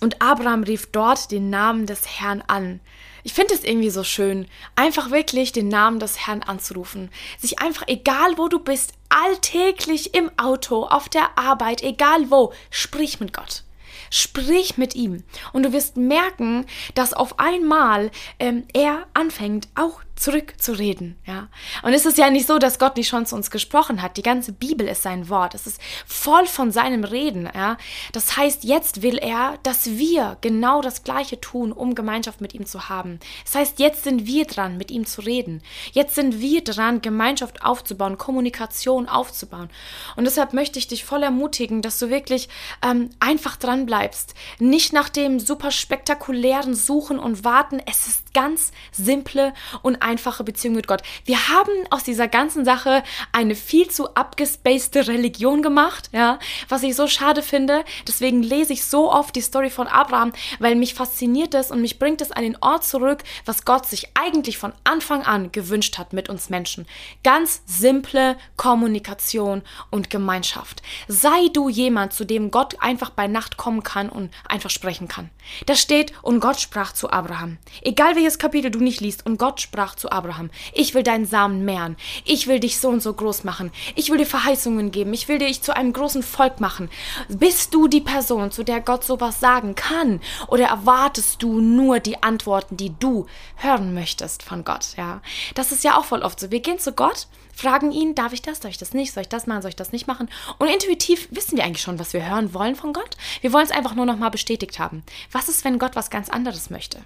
und 0.00 0.22
Abraham 0.22 0.62
rief 0.62 0.86
dort 0.90 1.30
den 1.30 1.50
Namen 1.50 1.86
des 1.86 2.20
Herrn 2.20 2.42
an. 2.46 2.80
Ich 3.22 3.34
finde 3.34 3.52
es 3.54 3.64
irgendwie 3.64 3.90
so 3.90 4.02
schön, 4.02 4.46
einfach 4.76 5.10
wirklich 5.10 5.52
den 5.52 5.68
Namen 5.68 6.00
des 6.00 6.26
Herrn 6.26 6.42
anzurufen. 6.42 7.10
Sich 7.38 7.60
einfach, 7.60 7.84
egal 7.86 8.38
wo 8.38 8.48
du 8.48 8.58
bist, 8.58 8.94
alltäglich 9.10 10.14
im 10.14 10.30
Auto, 10.38 10.84
auf 10.84 11.08
der 11.10 11.38
Arbeit, 11.38 11.82
egal 11.82 12.30
wo, 12.30 12.52
sprich 12.70 13.20
mit 13.20 13.34
Gott. 13.34 13.64
Sprich 14.10 14.76
mit 14.76 14.94
ihm. 14.94 15.22
Und 15.52 15.64
du 15.64 15.72
wirst 15.72 15.96
merken, 15.96 16.66
dass 16.94 17.12
auf 17.12 17.38
einmal 17.38 18.10
ähm, 18.38 18.64
er 18.74 19.06
anfängt, 19.14 19.68
auch 19.74 20.02
zurückzureden, 20.20 21.16
ja. 21.26 21.48
Und 21.82 21.94
es 21.94 22.04
ist 22.04 22.18
ja 22.18 22.28
nicht 22.28 22.46
so, 22.46 22.58
dass 22.58 22.78
Gott 22.78 22.98
nicht 22.98 23.08
schon 23.08 23.24
zu 23.24 23.34
uns 23.34 23.50
gesprochen 23.50 24.02
hat. 24.02 24.18
Die 24.18 24.22
ganze 24.22 24.52
Bibel 24.52 24.86
ist 24.86 25.02
sein 25.02 25.30
Wort. 25.30 25.54
Es 25.54 25.66
ist 25.66 25.80
voll 26.06 26.46
von 26.46 26.70
seinem 26.70 27.04
Reden, 27.04 27.48
ja. 27.54 27.78
Das 28.12 28.36
heißt, 28.36 28.64
jetzt 28.64 29.00
will 29.00 29.16
er, 29.16 29.58
dass 29.62 29.86
wir 29.86 30.36
genau 30.42 30.82
das 30.82 31.04
Gleiche 31.04 31.40
tun, 31.40 31.72
um 31.72 31.94
Gemeinschaft 31.94 32.42
mit 32.42 32.52
ihm 32.52 32.66
zu 32.66 32.90
haben. 32.90 33.18
Das 33.44 33.54
heißt, 33.54 33.78
jetzt 33.78 34.04
sind 34.04 34.26
wir 34.26 34.44
dran, 34.44 34.76
mit 34.76 34.90
ihm 34.90 35.06
zu 35.06 35.22
reden. 35.22 35.62
Jetzt 35.92 36.16
sind 36.16 36.38
wir 36.38 36.62
dran, 36.62 37.00
Gemeinschaft 37.00 37.64
aufzubauen, 37.64 38.18
Kommunikation 38.18 39.08
aufzubauen. 39.08 39.70
Und 40.16 40.24
deshalb 40.24 40.52
möchte 40.52 40.78
ich 40.78 40.86
dich 40.86 41.02
voll 41.02 41.22
ermutigen, 41.22 41.80
dass 41.80 41.98
du 41.98 42.10
wirklich 42.10 42.50
ähm, 42.84 43.08
einfach 43.20 43.56
dran 43.56 43.86
bleibst. 43.86 44.34
Nicht 44.58 44.92
nach 44.92 45.08
dem 45.08 45.40
super 45.40 45.70
spektakulären 45.70 46.74
Suchen 46.74 47.18
und 47.18 47.42
Warten. 47.42 47.80
Es 47.86 48.06
ist 48.06 48.34
ganz 48.34 48.72
simple 48.92 49.54
und 49.80 50.02
einfache 50.10 50.42
Beziehung 50.42 50.74
mit 50.74 50.88
Gott. 50.88 51.02
Wir 51.24 51.48
haben 51.48 51.72
aus 51.90 52.02
dieser 52.02 52.26
ganzen 52.26 52.64
Sache 52.64 53.04
eine 53.32 53.54
viel 53.54 53.88
zu 53.88 54.14
abgespacede 54.14 55.06
Religion 55.06 55.62
gemacht, 55.62 56.10
ja, 56.12 56.38
was 56.68 56.82
ich 56.82 56.96
so 56.96 57.06
schade 57.06 57.42
finde. 57.42 57.84
Deswegen 58.08 58.42
lese 58.42 58.72
ich 58.72 58.84
so 58.84 59.12
oft 59.12 59.36
die 59.36 59.40
Story 59.40 59.70
von 59.70 59.86
Abraham, 59.86 60.32
weil 60.58 60.74
mich 60.74 60.94
fasziniert 60.94 61.54
es 61.54 61.70
und 61.70 61.80
mich 61.80 62.00
bringt 62.00 62.20
es 62.20 62.32
an 62.32 62.42
den 62.42 62.56
Ort 62.60 62.84
zurück, 62.84 63.22
was 63.44 63.64
Gott 63.64 63.86
sich 63.86 64.08
eigentlich 64.14 64.58
von 64.58 64.72
Anfang 64.82 65.22
an 65.22 65.52
gewünscht 65.52 65.96
hat 65.96 66.12
mit 66.12 66.28
uns 66.28 66.50
Menschen. 66.50 66.86
Ganz 67.22 67.62
simple 67.66 68.36
Kommunikation 68.56 69.62
und 69.90 70.10
Gemeinschaft. 70.10 70.82
Sei 71.06 71.48
du 71.52 71.68
jemand, 71.68 72.12
zu 72.12 72.24
dem 72.24 72.50
Gott 72.50 72.82
einfach 72.82 73.10
bei 73.10 73.28
Nacht 73.28 73.56
kommen 73.56 73.84
kann 73.84 74.08
und 74.08 74.30
einfach 74.48 74.70
sprechen 74.70 75.06
kann. 75.06 75.30
Da 75.66 75.76
steht, 75.76 76.12
und 76.22 76.40
Gott 76.40 76.60
sprach 76.60 76.92
zu 76.92 77.10
Abraham. 77.10 77.58
Egal 77.82 78.16
welches 78.16 78.38
Kapitel 78.38 78.70
du 78.70 78.80
nicht 78.80 79.00
liest, 79.00 79.24
und 79.26 79.38
Gott 79.38 79.60
sprach 79.60 79.94
zu 80.00 80.10
Abraham, 80.10 80.50
ich 80.72 80.94
will 80.94 81.02
deinen 81.02 81.26
Samen 81.26 81.64
mehren, 81.64 81.96
ich 82.24 82.46
will 82.46 82.58
dich 82.58 82.78
so 82.78 82.88
und 82.88 83.02
so 83.02 83.12
groß 83.12 83.44
machen, 83.44 83.70
ich 83.94 84.10
will 84.10 84.18
dir 84.18 84.26
Verheißungen 84.26 84.90
geben, 84.90 85.12
ich 85.12 85.28
will 85.28 85.38
dich 85.38 85.62
zu 85.62 85.76
einem 85.76 85.92
großen 85.92 86.22
Volk 86.22 86.60
machen. 86.60 86.90
Bist 87.28 87.74
du 87.74 87.86
die 87.86 88.00
Person, 88.00 88.50
zu 88.50 88.64
der 88.64 88.80
Gott 88.80 89.04
sowas 89.04 89.40
sagen 89.40 89.74
kann? 89.74 90.20
Oder 90.48 90.66
erwartest 90.66 91.42
du 91.42 91.60
nur 91.60 92.00
die 92.00 92.22
Antworten, 92.22 92.76
die 92.76 92.92
du 92.98 93.26
hören 93.56 93.94
möchtest 93.94 94.42
von 94.42 94.64
Gott? 94.64 94.96
Ja, 94.96 95.20
das 95.54 95.72
ist 95.72 95.84
ja 95.84 95.98
auch 95.98 96.04
voll 96.04 96.22
oft 96.22 96.40
so. 96.40 96.50
Wir 96.50 96.60
gehen 96.60 96.78
zu 96.78 96.92
Gott, 96.92 97.26
fragen 97.54 97.92
ihn, 97.92 98.14
darf 98.14 98.32
ich 98.32 98.42
das, 98.42 98.60
darf 98.60 98.70
ich 98.70 98.78
das 98.78 98.94
nicht, 98.94 99.12
soll 99.12 99.22
ich 99.22 99.28
das 99.28 99.46
machen, 99.46 99.62
soll 99.62 99.70
ich 99.70 99.76
das 99.76 99.92
nicht 99.92 100.06
machen? 100.06 100.28
Und 100.58 100.68
intuitiv 100.68 101.28
wissen 101.30 101.56
wir 101.56 101.64
eigentlich 101.64 101.82
schon, 101.82 101.98
was 101.98 102.12
wir 102.12 102.28
hören 102.28 102.54
wollen 102.54 102.76
von 102.76 102.92
Gott. 102.92 103.16
Wir 103.42 103.52
wollen 103.52 103.64
es 103.64 103.70
einfach 103.70 103.94
nur 103.94 104.06
noch 104.06 104.16
mal 104.16 104.30
bestätigt 104.30 104.78
haben. 104.78 105.02
Was 105.30 105.48
ist, 105.48 105.64
wenn 105.64 105.78
Gott 105.78 105.96
was 105.96 106.10
ganz 106.10 106.30
anderes 106.30 106.70
möchte? 106.70 107.00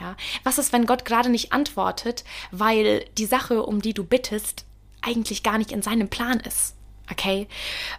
Ja, 0.00 0.16
was 0.44 0.58
ist, 0.58 0.72
wenn 0.72 0.86
Gott 0.86 1.04
gerade 1.04 1.30
nicht 1.30 1.52
antwortet, 1.52 2.24
weil 2.50 3.04
die 3.16 3.26
Sache, 3.26 3.62
um 3.62 3.80
die 3.80 3.94
du 3.94 4.04
bittest, 4.04 4.64
eigentlich 5.00 5.42
gar 5.42 5.58
nicht 5.58 5.72
in 5.72 5.82
seinem 5.82 6.08
Plan 6.08 6.40
ist? 6.40 6.74
Okay? 7.10 7.46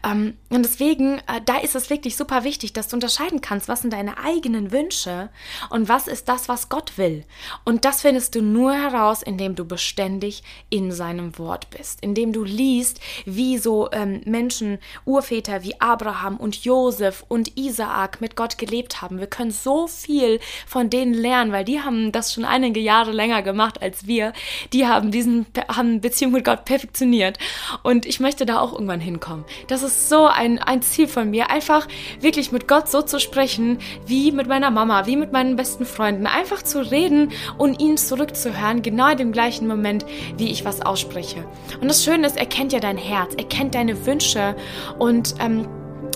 Ähm, 0.03 0.37
und 0.49 0.63
deswegen, 0.63 1.19
äh, 1.19 1.41
da 1.45 1.57
ist 1.57 1.75
es 1.75 1.89
wirklich 1.89 2.17
super 2.17 2.43
wichtig, 2.43 2.73
dass 2.73 2.89
du 2.89 2.95
unterscheiden 2.95 3.41
kannst, 3.41 3.67
was 3.67 3.81
sind 3.81 3.93
deine 3.93 4.17
eigenen 4.17 4.71
Wünsche 4.71 5.29
und 5.69 5.87
was 5.87 6.07
ist 6.07 6.27
das, 6.27 6.49
was 6.49 6.69
Gott 6.69 6.97
will. 6.97 7.23
Und 7.63 7.85
das 7.85 8.01
findest 8.01 8.35
du 8.35 8.41
nur 8.41 8.73
heraus, 8.73 9.21
indem 9.21 9.55
du 9.55 9.65
beständig 9.65 10.43
in 10.69 10.91
seinem 10.91 11.37
Wort 11.37 11.69
bist, 11.69 11.99
indem 12.01 12.33
du 12.33 12.43
liest, 12.43 12.99
wie 13.25 13.57
so 13.57 13.89
ähm, 13.91 14.21
Menschen, 14.25 14.77
Urväter 15.05 15.63
wie 15.63 15.79
Abraham 15.79 16.37
und 16.37 16.63
Josef 16.63 17.23
und 17.27 17.57
Isaak 17.57 18.19
mit 18.19 18.35
Gott 18.35 18.57
gelebt 18.57 19.01
haben. 19.01 19.19
Wir 19.19 19.27
können 19.27 19.51
so 19.51 19.87
viel 19.87 20.39
von 20.65 20.89
denen 20.89 21.13
lernen, 21.13 21.51
weil 21.51 21.65
die 21.65 21.81
haben 21.81 22.11
das 22.11 22.33
schon 22.33 22.45
einige 22.45 22.79
Jahre 22.79 23.11
länger 23.11 23.41
gemacht 23.41 23.81
als 23.81 24.07
wir. 24.07 24.33
Die 24.73 24.85
haben 24.85 25.11
diesen, 25.11 25.45
haben 25.69 26.01
Beziehung 26.01 26.33
mit 26.33 26.45
Gott 26.45 26.65
perfektioniert. 26.65 27.37
Und 27.83 28.05
ich 28.05 28.19
möchte 28.19 28.45
da 28.45 28.59
auch 28.59 28.73
irgendwann 28.73 28.96
irgendwann 28.97 28.99
hinkommen. 28.99 29.45
Das 29.67 29.83
ist 29.83 30.09
so 30.09 30.27
ein, 30.27 30.59
ein 30.59 30.81
Ziel 30.81 31.07
von 31.07 31.29
mir, 31.29 31.49
einfach 31.49 31.87
wirklich 32.19 32.51
mit 32.51 32.67
Gott 32.67 32.89
so 32.89 33.01
zu 33.01 33.19
sprechen, 33.19 33.79
wie 34.05 34.31
mit 34.31 34.47
meiner 34.47 34.71
Mama, 34.71 35.05
wie 35.05 35.15
mit 35.15 35.31
meinen 35.31 35.55
besten 35.55 35.85
Freunden. 35.85 36.27
Einfach 36.27 36.61
zu 36.61 36.79
reden 36.79 37.31
und 37.57 37.81
ihn 37.81 37.97
zurückzuhören, 37.97 38.81
genau 38.81 39.09
in 39.09 39.17
dem 39.17 39.31
gleichen 39.31 39.67
Moment, 39.67 40.05
wie 40.37 40.51
ich 40.51 40.65
was 40.65 40.81
ausspreche. 40.81 41.45
Und 41.81 41.87
das 41.87 42.03
Schöne 42.03 42.27
ist, 42.27 42.37
er 42.37 42.45
kennt 42.45 42.73
ja 42.73 42.79
dein 42.79 42.97
Herz, 42.97 43.33
er 43.37 43.45
kennt 43.45 43.75
deine 43.75 44.05
Wünsche 44.05 44.55
und 44.99 45.35
ähm, 45.39 45.67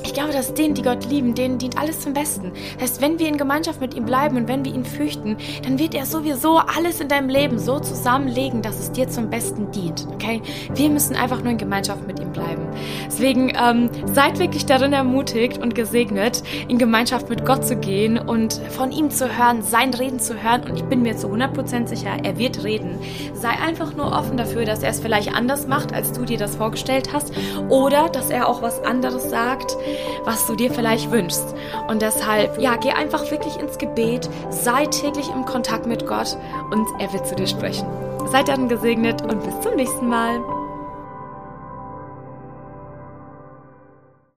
ich 0.03 0.13
glaube, 0.13 0.31
dass 0.33 0.53
denen, 0.53 0.73
die 0.73 0.81
Gott 0.81 1.09
lieben, 1.09 1.35
denen 1.35 1.57
dient 1.57 1.77
alles 1.77 2.01
zum 2.01 2.13
Besten. 2.13 2.51
Das 2.73 2.91
heißt, 2.91 3.01
wenn 3.01 3.19
wir 3.19 3.27
in 3.27 3.37
Gemeinschaft 3.37 3.81
mit 3.81 3.93
ihm 3.93 4.05
bleiben 4.05 4.37
und 4.37 4.47
wenn 4.47 4.65
wir 4.65 4.73
ihn 4.73 4.85
fürchten, 4.85 5.37
dann 5.63 5.79
wird 5.79 5.93
er 5.93 6.05
sowieso 6.05 6.57
alles 6.57 6.99
in 6.99 7.07
deinem 7.07 7.29
Leben 7.29 7.59
so 7.59 7.79
zusammenlegen, 7.79 8.61
dass 8.61 8.79
es 8.79 8.91
dir 8.91 9.07
zum 9.09 9.29
Besten 9.29 9.71
dient. 9.71 10.07
Okay? 10.13 10.41
Wir 10.73 10.89
müssen 10.89 11.15
einfach 11.15 11.41
nur 11.41 11.51
in 11.51 11.57
Gemeinschaft 11.57 12.07
mit 12.07 12.19
ihm 12.19 12.31
bleiben. 12.31 12.67
Deswegen 13.05 13.53
ähm, 13.55 13.89
seid 14.13 14.39
wirklich 14.39 14.65
darin 14.65 14.93
ermutigt 14.93 15.59
und 15.59 15.75
gesegnet, 15.75 16.43
in 16.67 16.77
Gemeinschaft 16.77 17.29
mit 17.29 17.45
Gott 17.45 17.65
zu 17.65 17.75
gehen 17.75 18.17
und 18.17 18.53
von 18.69 18.91
ihm 18.91 19.09
zu 19.11 19.37
hören, 19.37 19.61
sein 19.61 19.93
Reden 19.93 20.19
zu 20.19 20.41
hören. 20.41 20.63
Und 20.63 20.75
ich 20.75 20.83
bin 20.83 21.01
mir 21.03 21.15
zu 21.15 21.27
100% 21.27 21.87
sicher, 21.87 22.17
er 22.23 22.37
wird 22.37 22.63
reden. 22.63 22.97
Sei 23.33 23.49
einfach 23.49 23.95
nur 23.95 24.07
offen 24.07 24.37
dafür, 24.37 24.65
dass 24.65 24.83
er 24.83 24.89
es 24.89 24.99
vielleicht 24.99 25.33
anders 25.33 25.67
macht, 25.67 25.93
als 25.93 26.11
du 26.11 26.25
dir 26.25 26.37
das 26.37 26.55
vorgestellt 26.55 27.13
hast. 27.13 27.33
Oder 27.69 28.09
dass 28.09 28.29
er 28.29 28.47
auch 28.47 28.61
was 28.61 28.83
anderes 28.83 29.29
sagt 29.29 29.77
was 30.25 30.45
du 30.47 30.55
dir 30.55 30.71
vielleicht 30.71 31.11
wünschst. 31.11 31.55
Und 31.87 32.01
deshalb, 32.01 32.59
ja, 32.59 32.75
geh 32.75 32.91
einfach 32.91 33.29
wirklich 33.31 33.59
ins 33.59 33.77
Gebet, 33.77 34.29
sei 34.49 34.85
täglich 34.85 35.29
im 35.29 35.45
Kontakt 35.45 35.85
mit 35.85 36.07
Gott 36.07 36.37
und 36.71 36.87
er 36.99 37.11
wird 37.13 37.27
zu 37.27 37.35
dir 37.35 37.47
sprechen. 37.47 37.87
Seid 38.31 38.47
dann 38.47 38.69
gesegnet 38.69 39.21
und 39.21 39.43
bis 39.43 39.59
zum 39.61 39.75
nächsten 39.75 40.07
Mal. 40.07 40.39